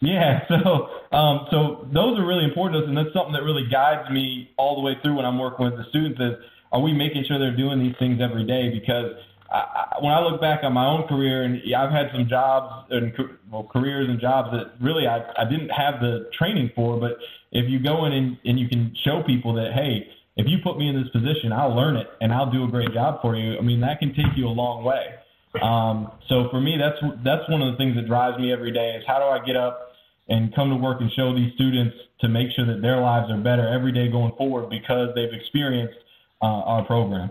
yeah, 0.00 0.46
so 0.48 0.88
um, 1.16 1.46
so 1.50 1.88
those 1.92 2.18
are 2.18 2.26
really 2.26 2.44
important 2.44 2.80
to 2.80 2.84
us, 2.84 2.88
and 2.88 2.96
that's 2.96 3.12
something 3.14 3.32
that 3.32 3.42
really 3.42 3.66
guides 3.70 4.10
me 4.10 4.50
all 4.56 4.76
the 4.76 4.82
way 4.82 4.96
through 5.02 5.16
when 5.16 5.24
I'm 5.24 5.38
working 5.38 5.64
with 5.64 5.76
the 5.76 5.84
students. 5.88 6.20
Is 6.20 6.34
are 6.72 6.80
we 6.80 6.92
making 6.92 7.24
sure 7.24 7.38
they're 7.38 7.56
doing 7.56 7.78
these 7.78 7.94
things 7.98 8.20
every 8.20 8.44
day? 8.44 8.70
Because 8.70 9.12
I, 9.50 9.56
I, 9.56 10.04
when 10.04 10.12
I 10.12 10.20
look 10.20 10.40
back 10.40 10.60
on 10.64 10.72
my 10.72 10.86
own 10.86 11.06
career, 11.08 11.44
and 11.44 11.60
I've 11.74 11.90
had 11.90 12.10
some 12.12 12.28
jobs 12.28 12.90
and 12.90 13.12
well, 13.50 13.64
careers 13.64 14.08
and 14.08 14.20
jobs 14.20 14.50
that 14.52 14.74
really 14.80 15.06
I, 15.06 15.18
I 15.36 15.48
didn't 15.48 15.70
have 15.70 16.00
the 16.00 16.28
training 16.36 16.72
for, 16.74 16.98
but 17.00 17.18
if 17.52 17.70
you 17.70 17.78
go 17.78 18.04
in 18.04 18.12
and, 18.12 18.36
and 18.44 18.58
you 18.58 18.68
can 18.68 18.94
show 19.04 19.22
people 19.22 19.54
that 19.54 19.72
hey, 19.72 20.08
if 20.36 20.46
you 20.46 20.58
put 20.62 20.76
me 20.76 20.88
in 20.88 21.00
this 21.00 21.08
position, 21.10 21.52
I'll 21.52 21.74
learn 21.74 21.96
it 21.96 22.08
and 22.20 22.32
I'll 22.32 22.50
do 22.50 22.64
a 22.64 22.68
great 22.68 22.92
job 22.92 23.22
for 23.22 23.34
you. 23.36 23.56
I 23.56 23.62
mean, 23.62 23.80
that 23.80 24.00
can 24.00 24.14
take 24.14 24.36
you 24.36 24.46
a 24.46 24.52
long 24.52 24.84
way. 24.84 25.14
Um, 25.62 26.10
so 26.28 26.48
for 26.50 26.60
me, 26.60 26.76
that's 26.78 26.98
that's 27.24 27.48
one 27.48 27.62
of 27.62 27.72
the 27.72 27.76
things 27.78 27.96
that 27.96 28.06
drives 28.06 28.38
me 28.38 28.52
every 28.52 28.72
day 28.72 28.96
is 28.96 29.04
how 29.06 29.18
do 29.18 29.24
I 29.24 29.44
get 29.44 29.56
up 29.56 29.92
and 30.28 30.54
come 30.54 30.70
to 30.70 30.76
work 30.76 31.00
and 31.00 31.10
show 31.12 31.34
these 31.34 31.52
students 31.54 31.96
to 32.20 32.28
make 32.28 32.50
sure 32.52 32.66
that 32.66 32.82
their 32.82 33.00
lives 33.00 33.30
are 33.30 33.38
better 33.38 33.66
every 33.68 33.92
day 33.92 34.10
going 34.10 34.32
forward 34.36 34.68
because 34.70 35.10
they've 35.14 35.32
experienced 35.32 35.96
uh, 36.42 36.46
our 36.46 36.84
program. 36.84 37.30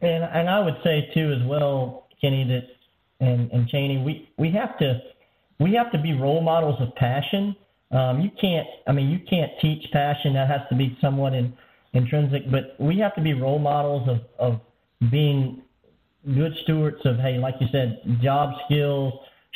And 0.00 0.24
and 0.24 0.48
I 0.48 0.60
would 0.60 0.76
say 0.84 1.10
too 1.14 1.32
as 1.32 1.46
well, 1.46 2.06
Kenny, 2.20 2.44
that 2.44 2.68
and 3.20 3.50
and 3.50 3.68
Cheney, 3.68 4.02
we 4.02 4.28
we 4.36 4.50
have 4.52 4.78
to 4.78 5.00
we 5.58 5.74
have 5.74 5.90
to 5.92 5.98
be 5.98 6.12
role 6.12 6.40
models 6.40 6.80
of 6.80 6.94
passion. 6.96 7.56
Um, 7.90 8.20
you 8.20 8.30
can't, 8.40 8.66
I 8.86 8.92
mean, 8.92 9.10
you 9.10 9.20
can't 9.28 9.52
teach 9.60 9.90
passion. 9.92 10.34
That 10.34 10.48
has 10.48 10.60
to 10.70 10.74
be 10.74 10.98
somewhat 11.00 11.34
in, 11.34 11.56
intrinsic. 11.92 12.50
But 12.50 12.76
we 12.78 12.98
have 12.98 13.14
to 13.14 13.22
be 13.22 13.32
role 13.32 13.58
models 13.58 14.08
of 14.08 14.20
of 14.38 14.60
being 15.10 15.62
good 16.34 16.54
stewards 16.62 17.00
of, 17.04 17.16
hey, 17.18 17.38
like 17.38 17.54
you 17.60 17.68
said, 17.70 18.00
job 18.22 18.54
skills, 18.64 19.14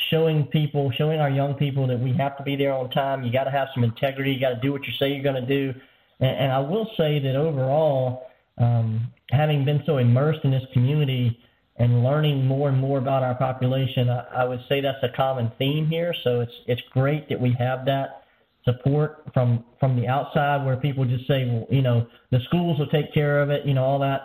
showing 0.09 0.45
people, 0.45 0.91
showing 0.91 1.19
our 1.19 1.29
young 1.29 1.53
people 1.53 1.85
that 1.87 1.99
we 1.99 2.13
have 2.13 2.37
to 2.37 2.43
be 2.43 2.55
there 2.55 2.73
on 2.73 2.89
time. 2.89 3.23
You 3.23 3.31
got 3.31 3.43
to 3.43 3.51
have 3.51 3.67
some 3.73 3.83
integrity. 3.83 4.31
You 4.31 4.39
got 4.39 4.49
to 4.49 4.59
do 4.61 4.71
what 4.71 4.85
you 4.87 4.93
say 4.99 5.11
you're 5.11 5.23
going 5.23 5.35
to 5.35 5.47
do. 5.47 5.73
And, 6.19 6.37
and 6.37 6.51
I 6.51 6.59
will 6.59 6.89
say 6.97 7.19
that 7.19 7.35
overall, 7.35 8.27
um, 8.57 9.11
having 9.29 9.65
been 9.65 9.83
so 9.85 9.97
immersed 9.97 10.39
in 10.43 10.51
this 10.51 10.63
community 10.73 11.39
and 11.77 12.03
learning 12.03 12.45
more 12.45 12.69
and 12.69 12.77
more 12.77 12.97
about 12.97 13.23
our 13.23 13.35
population, 13.35 14.09
I, 14.09 14.25
I 14.35 14.45
would 14.45 14.59
say 14.67 14.81
that's 14.81 15.03
a 15.03 15.15
common 15.15 15.51
theme 15.57 15.87
here. 15.87 16.13
So 16.23 16.41
it's 16.41 16.53
it's 16.67 16.81
great 16.91 17.29
that 17.29 17.39
we 17.39 17.55
have 17.59 17.85
that 17.85 18.23
support 18.65 19.23
from 19.33 19.63
from 19.79 19.95
the 19.99 20.07
outside, 20.07 20.65
where 20.65 20.77
people 20.77 21.05
just 21.05 21.27
say, 21.27 21.45
well, 21.45 21.65
you 21.69 21.81
know, 21.81 22.07
the 22.31 22.39
schools 22.45 22.77
will 22.77 22.87
take 22.87 23.13
care 23.13 23.41
of 23.41 23.49
it, 23.49 23.65
you 23.65 23.73
know, 23.73 23.83
all 23.83 23.99
that. 23.99 24.21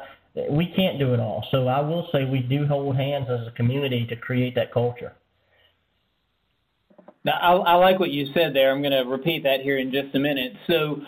We 0.51 0.67
can't 0.67 0.99
do 0.99 1.15
it 1.15 1.21
all. 1.21 1.47
So 1.51 1.67
I 1.67 1.81
will 1.81 2.09
say 2.13 2.25
we 2.25 2.41
do 2.41 2.67
hold 2.67 2.97
hands 2.97 3.29
as 3.31 3.47
a 3.47 3.51
community 3.53 4.07
to 4.07 4.17
create 4.17 4.55
that 4.57 4.73
culture. 4.73 5.15
Now, 7.25 7.39
I, 7.41 7.73
I 7.73 7.75
like 7.75 7.99
what 7.99 8.11
you 8.11 8.27
said 8.33 8.55
there. 8.55 8.71
I'm 8.71 8.83
going 8.83 8.93
to 8.93 9.11
repeat 9.11 9.43
that 9.43 9.61
here 9.61 9.79
in 9.79 9.91
just 9.91 10.15
a 10.15 10.19
minute. 10.19 10.53
So, 10.69 11.01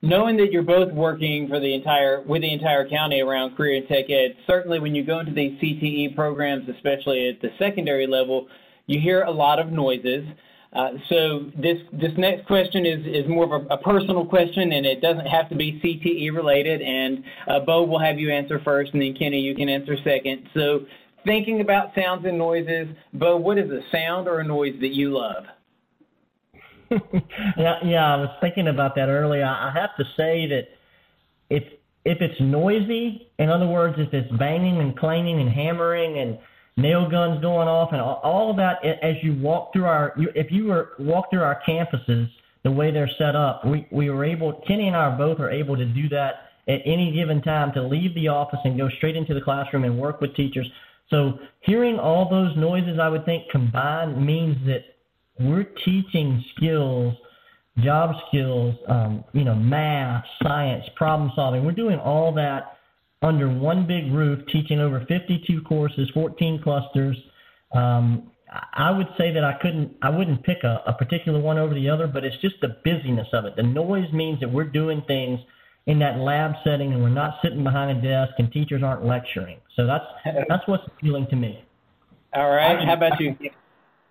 knowing 0.00 0.36
that 0.38 0.50
you're 0.52 0.62
both 0.62 0.92
working 0.92 1.48
for 1.48 1.60
the 1.60 1.74
entire 1.74 2.22
with 2.22 2.40
the 2.40 2.52
entire 2.52 2.88
county 2.88 3.20
around 3.20 3.56
career 3.56 3.76
and 3.76 3.88
tech 3.88 4.08
ed, 4.08 4.36
certainly 4.46 4.80
when 4.80 4.94
you 4.94 5.04
go 5.04 5.18
into 5.18 5.32
these 5.32 5.60
CTE 5.60 6.14
programs, 6.14 6.68
especially 6.68 7.28
at 7.28 7.42
the 7.42 7.50
secondary 7.58 8.06
level, 8.06 8.48
you 8.86 8.98
hear 8.98 9.22
a 9.22 9.30
lot 9.30 9.58
of 9.58 9.70
noises. 9.70 10.24
Uh, 10.72 10.90
so 11.08 11.50
this 11.56 11.78
this 11.92 12.12
next 12.18 12.46
question 12.46 12.84
is 12.84 13.06
is 13.06 13.26
more 13.26 13.44
of 13.44 13.52
a, 13.52 13.74
a, 13.74 13.78
personal 13.78 14.26
question, 14.26 14.72
and 14.72 14.84
it 14.84 15.00
doesn't 15.00 15.26
have 15.26 15.48
to 15.48 15.54
be 15.54 15.80
CTE 15.82 16.34
related. 16.34 16.82
And 16.82 17.24
uh, 17.46 17.60
Bo 17.60 17.84
will 17.84 17.98
have 17.98 18.18
you 18.18 18.30
answer 18.30 18.60
first, 18.62 18.92
and 18.92 19.00
then 19.00 19.14
Kenny 19.14 19.40
you 19.40 19.54
can 19.54 19.70
answer 19.70 19.96
second. 20.04 20.46
So 20.52 20.84
thinking 21.24 21.62
about 21.62 21.94
sounds 21.94 22.26
and 22.26 22.36
noises, 22.36 22.88
Bo, 23.14 23.38
what 23.38 23.56
is 23.58 23.70
a 23.70 23.80
sound 23.90 24.28
or 24.28 24.40
a 24.40 24.44
noise 24.44 24.74
that 24.80 24.94
you 24.94 25.16
love? 25.16 25.44
yeah, 27.56 27.78
yeah, 27.84 28.14
I 28.14 28.16
was 28.16 28.30
thinking 28.40 28.68
about 28.68 28.94
that 28.96 29.08
earlier. 29.08 29.44
I 29.44 29.70
have 29.74 29.96
to 29.96 30.04
say 30.16 30.46
that 30.48 30.68
if 31.48 31.64
if 32.04 32.20
it's 32.20 32.40
noisy, 32.40 33.30
in 33.38 33.48
other 33.48 33.66
words, 33.66 33.96
if 33.98 34.12
it's 34.12 34.30
banging 34.32 34.80
and 34.80 34.96
clanging 34.98 35.40
and 35.40 35.48
hammering 35.48 36.18
and 36.18 36.38
nail 36.78 37.10
guns 37.10 37.40
going 37.42 37.68
off 37.68 37.90
and 37.92 38.00
all, 38.00 38.50
of 38.50 38.56
that, 38.56 38.82
as 38.84 39.16
you 39.22 39.34
walk 39.34 39.72
through 39.72 39.84
our, 39.84 40.14
if 40.16 40.50
you 40.50 40.66
were 40.66 40.92
walk 40.98 41.28
through 41.30 41.42
our 41.42 41.60
campuses 41.68 42.28
the 42.62 42.70
way 42.70 42.90
they're 42.90 43.10
set 43.18 43.36
up, 43.36 43.66
we 43.66 43.86
we 43.90 44.08
were 44.10 44.24
able, 44.24 44.62
Kenny 44.66 44.86
and 44.86 44.96
I 44.96 45.16
both 45.16 45.40
are 45.40 45.50
able 45.50 45.76
to 45.76 45.84
do 45.84 46.08
that 46.10 46.50
at 46.68 46.80
any 46.84 47.12
given 47.12 47.42
time 47.42 47.72
to 47.72 47.82
leave 47.82 48.14
the 48.14 48.28
office 48.28 48.60
and 48.64 48.78
go 48.78 48.88
straight 48.96 49.16
into 49.16 49.34
the 49.34 49.40
classroom 49.40 49.84
and 49.84 49.98
work 49.98 50.20
with 50.20 50.34
teachers. 50.34 50.68
So 51.10 51.38
hearing 51.60 51.98
all 51.98 52.28
those 52.28 52.56
noises, 52.56 52.98
I 53.00 53.08
would 53.08 53.24
think 53.24 53.50
combined 53.50 54.24
means 54.24 54.56
that 54.66 54.84
we're 55.40 55.64
teaching 55.64 56.44
skills, 56.54 57.14
job 57.78 58.14
skills, 58.28 58.74
um, 58.86 59.24
you 59.32 59.44
know, 59.44 59.54
math, 59.54 60.24
science, 60.42 60.84
problem 60.94 61.32
solving. 61.34 61.64
We're 61.64 61.72
doing 61.72 61.98
all 61.98 62.32
that 62.34 62.77
under 63.22 63.48
one 63.48 63.86
big 63.86 64.12
roof, 64.12 64.46
teaching 64.46 64.80
over 64.80 65.04
52 65.08 65.62
courses, 65.62 66.10
14 66.14 66.62
clusters. 66.62 67.16
Um, 67.72 68.30
I 68.72 68.90
would 68.90 69.08
say 69.18 69.32
that 69.32 69.44
I 69.44 69.54
couldn't, 69.60 69.96
I 70.00 70.10
wouldn't 70.10 70.42
pick 70.42 70.64
a, 70.64 70.82
a 70.86 70.92
particular 70.92 71.40
one 71.40 71.58
over 71.58 71.74
the 71.74 71.90
other, 71.90 72.06
but 72.06 72.24
it's 72.24 72.36
just 72.38 72.54
the 72.60 72.76
busyness 72.84 73.28
of 73.32 73.44
it. 73.44 73.56
The 73.56 73.62
noise 73.62 74.10
means 74.12 74.40
that 74.40 74.50
we're 74.50 74.64
doing 74.64 75.02
things 75.06 75.40
in 75.86 75.98
that 75.98 76.18
lab 76.18 76.52
setting 76.64 76.92
and 76.92 77.02
we're 77.02 77.08
not 77.08 77.38
sitting 77.42 77.64
behind 77.64 77.98
a 77.98 78.00
desk 78.00 78.34
and 78.38 78.52
teachers 78.52 78.82
aren't 78.82 79.04
lecturing. 79.04 79.58
So 79.74 79.86
that's 79.86 80.04
that's 80.48 80.66
what's 80.66 80.86
appealing 80.86 81.26
to 81.28 81.36
me. 81.36 81.64
All 82.34 82.50
right. 82.50 82.86
How 82.86 82.94
about 82.94 83.18
you? 83.20 83.36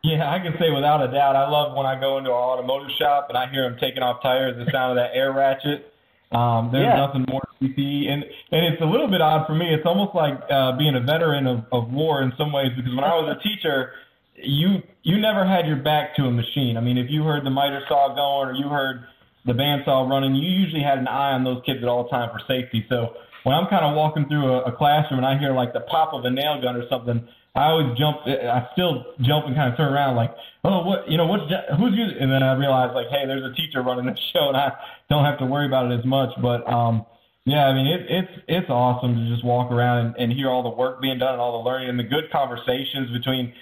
Yeah, 0.04 0.32
I 0.32 0.40
can 0.40 0.54
say 0.60 0.70
without 0.72 1.08
a 1.08 1.12
doubt, 1.12 1.36
I 1.36 1.50
love 1.50 1.76
when 1.76 1.86
I 1.86 2.00
go 2.00 2.18
into 2.18 2.30
an 2.30 2.36
automotive 2.36 2.96
shop 2.98 3.28
and 3.30 3.38
I 3.38 3.50
hear 3.52 3.70
them 3.70 3.78
taking 3.80 4.04
off 4.04 4.22
tires, 4.22 4.56
the 4.58 4.72
sound 4.72 4.98
of 4.98 5.04
that 5.04 5.16
air 5.16 5.32
ratchet. 5.32 5.94
Um, 6.32 6.70
there's 6.72 6.84
yeah. 6.84 6.98
nothing 6.98 7.26
more 7.30 7.42
CTE, 7.62 8.10
and 8.10 8.24
and 8.52 8.74
it's 8.74 8.82
a 8.82 8.86
little 8.86 9.08
bit 9.08 9.22
odd 9.22 9.48
for 9.48 9.56
me. 9.56 9.74
It's 9.74 9.86
almost 9.86 10.14
like 10.14 10.36
uh, 10.52 10.78
being 10.78 10.96
a 10.96 11.00
veteran 11.00 11.48
of, 11.48 11.64
of 11.72 11.92
war 11.92 12.22
in 12.22 12.34
some 12.38 12.52
ways 12.52 12.72
because 12.76 12.94
when 12.94 13.04
I 13.04 13.16
was 13.16 13.38
a 13.38 13.44
teacher, 13.48 13.94
you 14.36 14.84
you 15.04 15.18
never 15.20 15.46
had 15.46 15.68
your 15.68 15.78
back 15.78 16.16
to 16.18 16.26
a 16.26 16.32
machine. 16.32 16.76
I 16.76 16.82
mean, 16.82 16.98
if 16.98 17.10
you 17.10 17.24
heard 17.24 17.46
the 17.46 17.50
miter 17.50 17.82
saw 17.88 18.14
going 18.14 18.50
or 18.50 18.54
you 18.54 18.68
heard 18.68 19.06
the 19.46 19.54
bandsaw 19.54 20.10
running, 20.10 20.36
you 20.36 20.50
usually 20.50 20.84
had 20.84 20.98
an 20.98 21.08
eye 21.08 21.32
on 21.32 21.46
those 21.46 21.64
kids 21.66 21.80
at 21.82 21.88
all 21.88 22.10
time 22.10 22.30
for 22.30 22.42
safety. 22.46 22.86
So 22.90 23.16
when 23.44 23.56
I'm 23.56 23.68
kind 23.68 23.86
of 23.86 23.96
walking 23.96 24.28
through 24.28 24.52
a, 24.52 24.64
a 24.64 24.72
classroom 24.76 25.24
and 25.24 25.26
I 25.26 25.40
hear 25.40 25.54
like 25.54 25.72
the 25.72 25.80
pop 25.80 26.14
of 26.14 26.26
a 26.26 26.30
nail 26.30 26.62
gun 26.62 26.76
or 26.76 26.84
something, 26.90 27.28
I 27.56 27.72
always 27.72 27.98
jump. 27.98 28.18
I 28.26 28.68
still 28.74 29.06
jump 29.22 29.48
and 29.48 29.56
kind 29.56 29.72
of 29.72 29.78
turn 29.78 29.92
around 29.92 30.16
like, 30.16 30.36
oh, 30.64 30.86
what 30.86 31.10
you 31.10 31.18
know, 31.18 31.26
what's 31.26 31.52
who's 31.78 31.94
using? 31.94 32.18
And 32.20 32.32
then 32.32 32.44
I 32.44 32.54
realize 32.54 32.92
like, 32.94 33.08
hey, 33.10 33.26
there's 33.26 33.44
a 33.44 33.56
teacher 33.56 33.82
running 33.82 34.06
the 34.06 34.16
show, 34.34 34.50
and 34.50 34.58
I 34.58 34.74
don't 35.10 35.26
have 35.26 35.40
to 35.40 35.46
worry 35.46 35.66
about 35.66 35.92
it 35.92 36.00
as 36.00 36.06
much. 36.06 36.30
But 36.42 36.68
um, 36.72 37.06
yeah, 37.46 37.66
I 37.66 37.74
mean, 37.74 37.88
it, 37.88 38.06
it's 38.10 38.44
it's 38.48 38.70
awesome 38.70 39.16
to 39.16 39.34
just 39.34 39.44
walk 39.44 39.72
around 39.72 40.06
and, 40.06 40.16
and 40.18 40.34
hear 40.34 40.50
all 40.50 40.64
the 40.64 40.70
work 40.70 41.02
being 41.02 41.18
done 41.18 41.34
and 41.34 41.42
all 41.42 41.64
the 41.64 41.70
learning 41.70 41.90
and 41.90 42.00
the 42.00 42.04
good 42.04 42.32
conversations 42.32 43.10
between. 43.12 43.54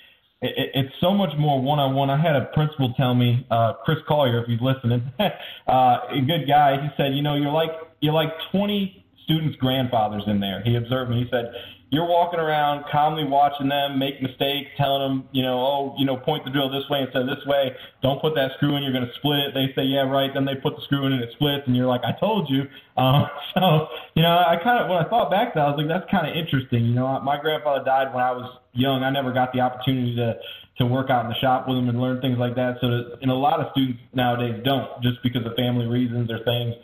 It, 0.41 0.71
it's 0.73 0.93
so 0.99 1.13
much 1.13 1.31
more 1.37 1.61
one-on-one. 1.61 2.09
I 2.09 2.21
had 2.21 2.35
a 2.35 2.45
principal 2.53 2.93
tell 2.97 3.15
me, 3.15 3.47
uh, 3.49 3.73
Chris 3.85 3.99
Collier, 4.07 4.41
if 4.41 4.47
he's 4.47 4.59
listening, 4.59 5.09
uh, 5.19 5.99
a 6.09 6.21
good 6.27 6.47
guy. 6.47 6.81
He 6.81 6.89
said, 6.97 7.15
you 7.15 7.21
know, 7.21 7.35
you're 7.35 7.51
like 7.51 7.71
you're 8.01 8.13
like 8.13 8.33
20 8.51 9.05
students' 9.23 9.55
grandfathers 9.57 10.23
in 10.27 10.39
there. 10.39 10.61
He 10.63 10.75
observed 10.75 11.11
me. 11.11 11.23
He 11.23 11.29
said, 11.29 11.51
you're 11.91 12.05
walking 12.05 12.39
around 12.39 12.85
calmly 12.91 13.23
watching 13.23 13.69
them 13.69 13.99
make 13.99 14.21
mistakes, 14.21 14.69
telling 14.75 15.01
them, 15.01 15.29
you 15.31 15.43
know, 15.43 15.57
oh, 15.59 15.95
you 15.97 16.05
know, 16.05 16.17
point 16.17 16.43
the 16.43 16.49
drill 16.49 16.69
this 16.69 16.83
way 16.89 17.01
instead 17.01 17.21
of 17.21 17.27
this 17.27 17.45
way. 17.45 17.71
Don't 18.01 18.19
put 18.19 18.33
that 18.35 18.51
screw 18.57 18.75
in. 18.75 18.83
You're 18.83 18.91
going 18.91 19.05
to 19.05 19.13
split 19.15 19.39
it. 19.39 19.53
They 19.53 19.69
say, 19.75 19.85
yeah, 19.85 20.01
right. 20.01 20.31
Then 20.33 20.45
they 20.45 20.55
put 20.55 20.75
the 20.75 20.81
screw 20.83 21.05
in 21.05 21.13
and 21.13 21.23
it 21.23 21.29
splits, 21.33 21.63
and 21.67 21.75
you're 21.75 21.85
like, 21.85 22.01
I 22.03 22.17
told 22.19 22.49
you. 22.49 22.63
Um, 22.97 23.29
so, 23.53 23.87
you 24.15 24.23
know, 24.23 24.33
I 24.33 24.57
kind 24.63 24.83
of 24.83 24.89
when 24.89 24.97
I 24.97 25.07
thought 25.07 25.29
back 25.29 25.53
to 25.53 25.59
that, 25.59 25.65
I 25.65 25.69
was 25.69 25.77
like, 25.77 25.87
that's 25.87 26.09
kind 26.09 26.27
of 26.27 26.35
interesting. 26.35 26.85
You 26.85 26.95
know, 26.95 27.19
my 27.21 27.39
grandfather 27.39 27.85
died 27.85 28.13
when 28.13 28.23
I 28.23 28.31
was 28.31 28.49
young. 28.73 29.03
I 29.03 29.11
never 29.11 29.31
got 29.31 29.53
the 29.53 29.61
opportunity 29.61 30.15
to 30.15 30.35
to 30.77 30.85
work 30.85 31.09
out 31.09 31.23
in 31.23 31.29
the 31.31 31.39
shop 31.39 31.69
with 31.69 31.77
him 31.77 31.87
and 31.87 32.01
learn 32.01 32.19
things 32.19 32.37
like 32.37 32.55
that. 32.55 32.75
So, 32.81 32.89
that, 32.89 33.19
and 33.21 33.31
a 33.31 33.35
lot 33.35 33.61
of 33.61 33.71
students 33.71 34.01
nowadays 34.11 34.59
don't 34.65 35.01
just 35.01 35.23
because 35.23 35.45
of 35.45 35.55
family 35.55 35.87
reasons 35.87 36.29
or 36.29 36.43
things. 36.43 36.75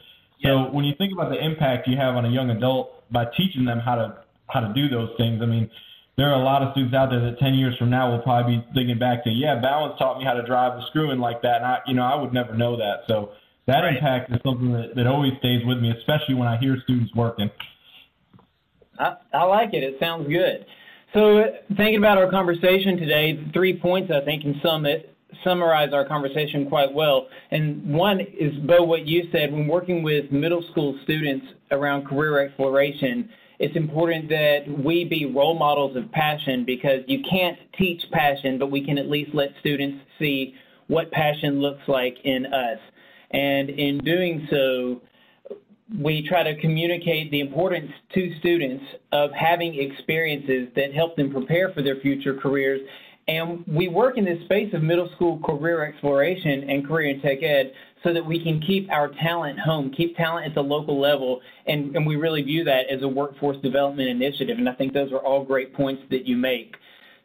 So 0.43 0.71
when 0.71 0.85
you 0.85 0.93
think 0.97 1.11
about 1.13 1.29
the 1.29 1.43
impact 1.43 1.87
you 1.87 1.97
have 1.97 2.15
on 2.15 2.25
a 2.25 2.29
young 2.29 2.49
adult 2.49 3.03
by 3.11 3.25
teaching 3.35 3.65
them 3.65 3.79
how 3.79 3.95
to 3.95 4.17
how 4.51 4.59
to 4.59 4.73
do 4.73 4.89
those 4.89 5.09
things. 5.17 5.41
I 5.41 5.45
mean, 5.45 5.69
there 6.17 6.29
are 6.29 6.39
a 6.39 6.43
lot 6.43 6.61
of 6.61 6.71
students 6.73 6.95
out 6.95 7.09
there 7.09 7.19
that 7.19 7.39
10 7.39 7.53
years 7.55 7.75
from 7.77 7.89
now 7.89 8.11
will 8.11 8.19
probably 8.19 8.57
be 8.57 8.65
thinking 8.73 8.99
back 8.99 9.23
to, 9.23 9.29
yeah, 9.29 9.59
balance 9.59 9.97
taught 9.97 10.19
me 10.19 10.25
how 10.25 10.33
to 10.33 10.43
drive 10.43 10.79
the 10.79 10.85
screw 10.87 11.11
in 11.11 11.19
like 11.19 11.41
that. 11.41 11.57
And 11.57 11.65
I, 11.65 11.79
you 11.87 11.93
know, 11.93 12.03
I 12.03 12.15
would 12.15 12.33
never 12.33 12.55
know 12.55 12.77
that. 12.77 13.03
So 13.07 13.31
that 13.67 13.79
right. 13.79 13.95
impact 13.95 14.31
is 14.31 14.39
something 14.45 14.71
that, 14.73 14.95
that 14.95 15.07
always 15.07 15.33
stays 15.39 15.65
with 15.65 15.79
me, 15.79 15.91
especially 15.97 16.35
when 16.35 16.47
I 16.47 16.57
hear 16.57 16.77
students 16.83 17.13
working. 17.15 17.49
I, 18.99 19.15
I 19.33 19.43
like 19.43 19.73
it. 19.73 19.83
It 19.83 19.97
sounds 19.99 20.27
good. 20.27 20.65
So 21.13 21.43
thinking 21.75 21.97
about 21.97 22.17
our 22.17 22.29
conversation 22.29 22.97
today, 22.97 23.43
three 23.53 23.79
points 23.79 24.11
I 24.11 24.23
think 24.23 24.43
can 24.43 24.59
sum 24.63 24.85
it 24.85 25.11
summarize 25.43 25.93
our 25.93 26.05
conversation 26.05 26.67
quite 26.67 26.91
well. 26.91 27.27
And 27.51 27.93
one 27.93 28.19
is, 28.19 28.53
Bo, 28.65 28.83
what 28.83 29.07
you 29.07 29.29
said, 29.31 29.51
when 29.51 29.67
working 29.67 30.03
with 30.03 30.31
middle 30.31 30.63
school 30.71 30.97
students 31.03 31.45
around 31.71 32.05
career 32.05 32.45
exploration, 32.45 33.29
it's 33.61 33.75
important 33.75 34.27
that 34.29 34.63
we 34.83 35.05
be 35.05 35.27
role 35.27 35.53
models 35.53 35.95
of 35.95 36.11
passion 36.11 36.65
because 36.65 37.01
you 37.05 37.23
can't 37.29 37.59
teach 37.77 38.01
passion, 38.11 38.57
but 38.57 38.71
we 38.71 38.83
can 38.83 38.97
at 38.97 39.07
least 39.07 39.35
let 39.35 39.49
students 39.59 40.03
see 40.17 40.55
what 40.87 41.11
passion 41.11 41.61
looks 41.61 41.87
like 41.87 42.17
in 42.23 42.47
us. 42.47 42.79
And 43.29 43.69
in 43.69 43.99
doing 43.99 44.47
so, 44.49 45.01
we 45.95 46.27
try 46.27 46.41
to 46.41 46.59
communicate 46.59 47.29
the 47.29 47.39
importance 47.39 47.91
to 48.15 48.35
students 48.39 48.83
of 49.11 49.29
having 49.31 49.79
experiences 49.79 50.69
that 50.75 50.95
help 50.95 51.15
them 51.15 51.31
prepare 51.31 51.71
for 51.71 51.83
their 51.83 51.97
future 51.97 52.33
careers. 52.33 52.81
And 53.31 53.63
we 53.65 53.87
work 53.87 54.17
in 54.17 54.25
this 54.25 54.43
space 54.43 54.73
of 54.73 54.83
middle 54.83 55.09
school 55.15 55.39
career 55.39 55.85
exploration 55.85 56.69
and 56.69 56.85
career 56.85 57.11
and 57.11 57.21
tech 57.21 57.41
ed 57.41 57.71
so 58.03 58.11
that 58.13 58.25
we 58.25 58.43
can 58.43 58.59
keep 58.59 58.91
our 58.91 59.07
talent 59.07 59.57
home, 59.57 59.89
keep 59.95 60.17
talent 60.17 60.47
at 60.47 60.53
the 60.53 60.61
local 60.61 60.99
level, 60.99 61.39
and, 61.65 61.95
and 61.95 62.05
we 62.05 62.17
really 62.17 62.41
view 62.41 62.65
that 62.65 62.89
as 62.89 63.03
a 63.03 63.07
workforce 63.07 63.55
development 63.63 64.09
initiative. 64.09 64.57
And 64.57 64.67
I 64.67 64.73
think 64.73 64.91
those 64.91 65.13
are 65.13 65.19
all 65.19 65.45
great 65.45 65.73
points 65.73 66.03
that 66.09 66.27
you 66.27 66.35
make. 66.35 66.75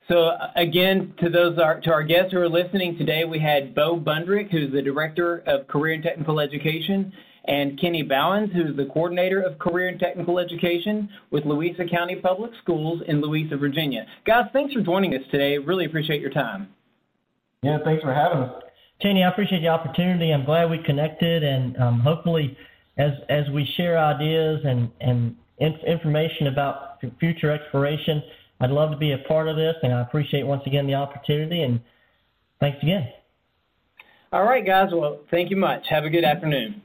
So 0.07 0.27
uh, 0.29 0.53
again, 0.55 1.13
to 1.19 1.29
those 1.29 1.59
uh, 1.59 1.81
to 1.83 1.91
our 1.91 2.05
guests 2.05 2.33
who 2.33 2.39
are 2.39 2.49
listening 2.49 2.97
today, 2.97 3.25
we 3.25 3.41
had 3.41 3.75
Bo 3.75 3.99
Bundrick, 3.99 4.53
who's 4.53 4.71
the 4.71 4.83
Director 4.83 5.43
of 5.49 5.67
Career 5.67 5.95
and 5.95 6.05
Technical 6.05 6.39
Education, 6.39 7.13
and 7.47 7.81
Kenny 7.81 8.03
Bowens, 8.03 8.53
who's 8.53 8.77
the 8.77 8.87
Coordinator 8.87 9.41
of 9.41 9.59
Career 9.59 9.89
and 9.89 10.01
Technical 10.01 10.39
Education 10.39 11.09
with 11.31 11.45
Louisa 11.45 11.85
County 11.85 12.17
Public 12.17 12.51
Schools 12.63 13.03
in 13.07 13.21
Louisa, 13.21 13.57
Virginia. 13.57 14.07
Guys, 14.27 14.47
thanks 14.53 14.75
for 14.75 14.81
joining 14.81 15.15
us 15.15 15.23
today. 15.31 15.59
Really 15.59 15.85
appreciate 15.85 16.21
your 16.21 16.31
time. 16.31 16.69
Yeah, 17.63 17.79
thanks 17.85 18.03
for 18.03 18.13
having 18.13 18.39
us. 18.39 18.63
Kenny, 19.01 19.23
I 19.23 19.29
appreciate 19.29 19.61
the 19.61 19.69
opportunity. 19.69 20.33
I'm 20.33 20.45
glad 20.45 20.71
we 20.71 20.79
connected, 20.79 21.43
and 21.43 21.77
um, 21.79 22.01
hopefully, 22.01 22.57
as 22.97 23.13
as 23.29 23.49
we 23.51 23.65
share 23.77 23.99
ideas 23.99 24.61
and 24.65 24.91
and 25.01 25.37
inf- 25.59 25.85
information 25.87 26.47
about 26.47 27.01
future 27.19 27.51
exploration, 27.51 28.23
I'd 28.61 28.71
love 28.71 28.91
to 28.91 28.97
be 28.97 29.13
a 29.13 29.19
part 29.19 29.49
of 29.49 29.57
this, 29.57 29.75
and 29.83 29.93
I 29.93 30.01
appreciate 30.01 30.47
once 30.47 30.63
again 30.67 30.87
the 30.87 30.95
opportunity. 30.95 31.63
And 31.63 31.81
thanks 32.59 32.83
again. 32.83 33.09
All 34.33 34.45
right, 34.45 34.65
guys. 34.65 34.91
Well, 34.93 35.21
thank 35.31 35.51
you 35.51 35.57
much. 35.57 35.87
Have 35.89 36.05
a 36.05 36.11
good 36.11 36.25
afternoon. 36.25 36.83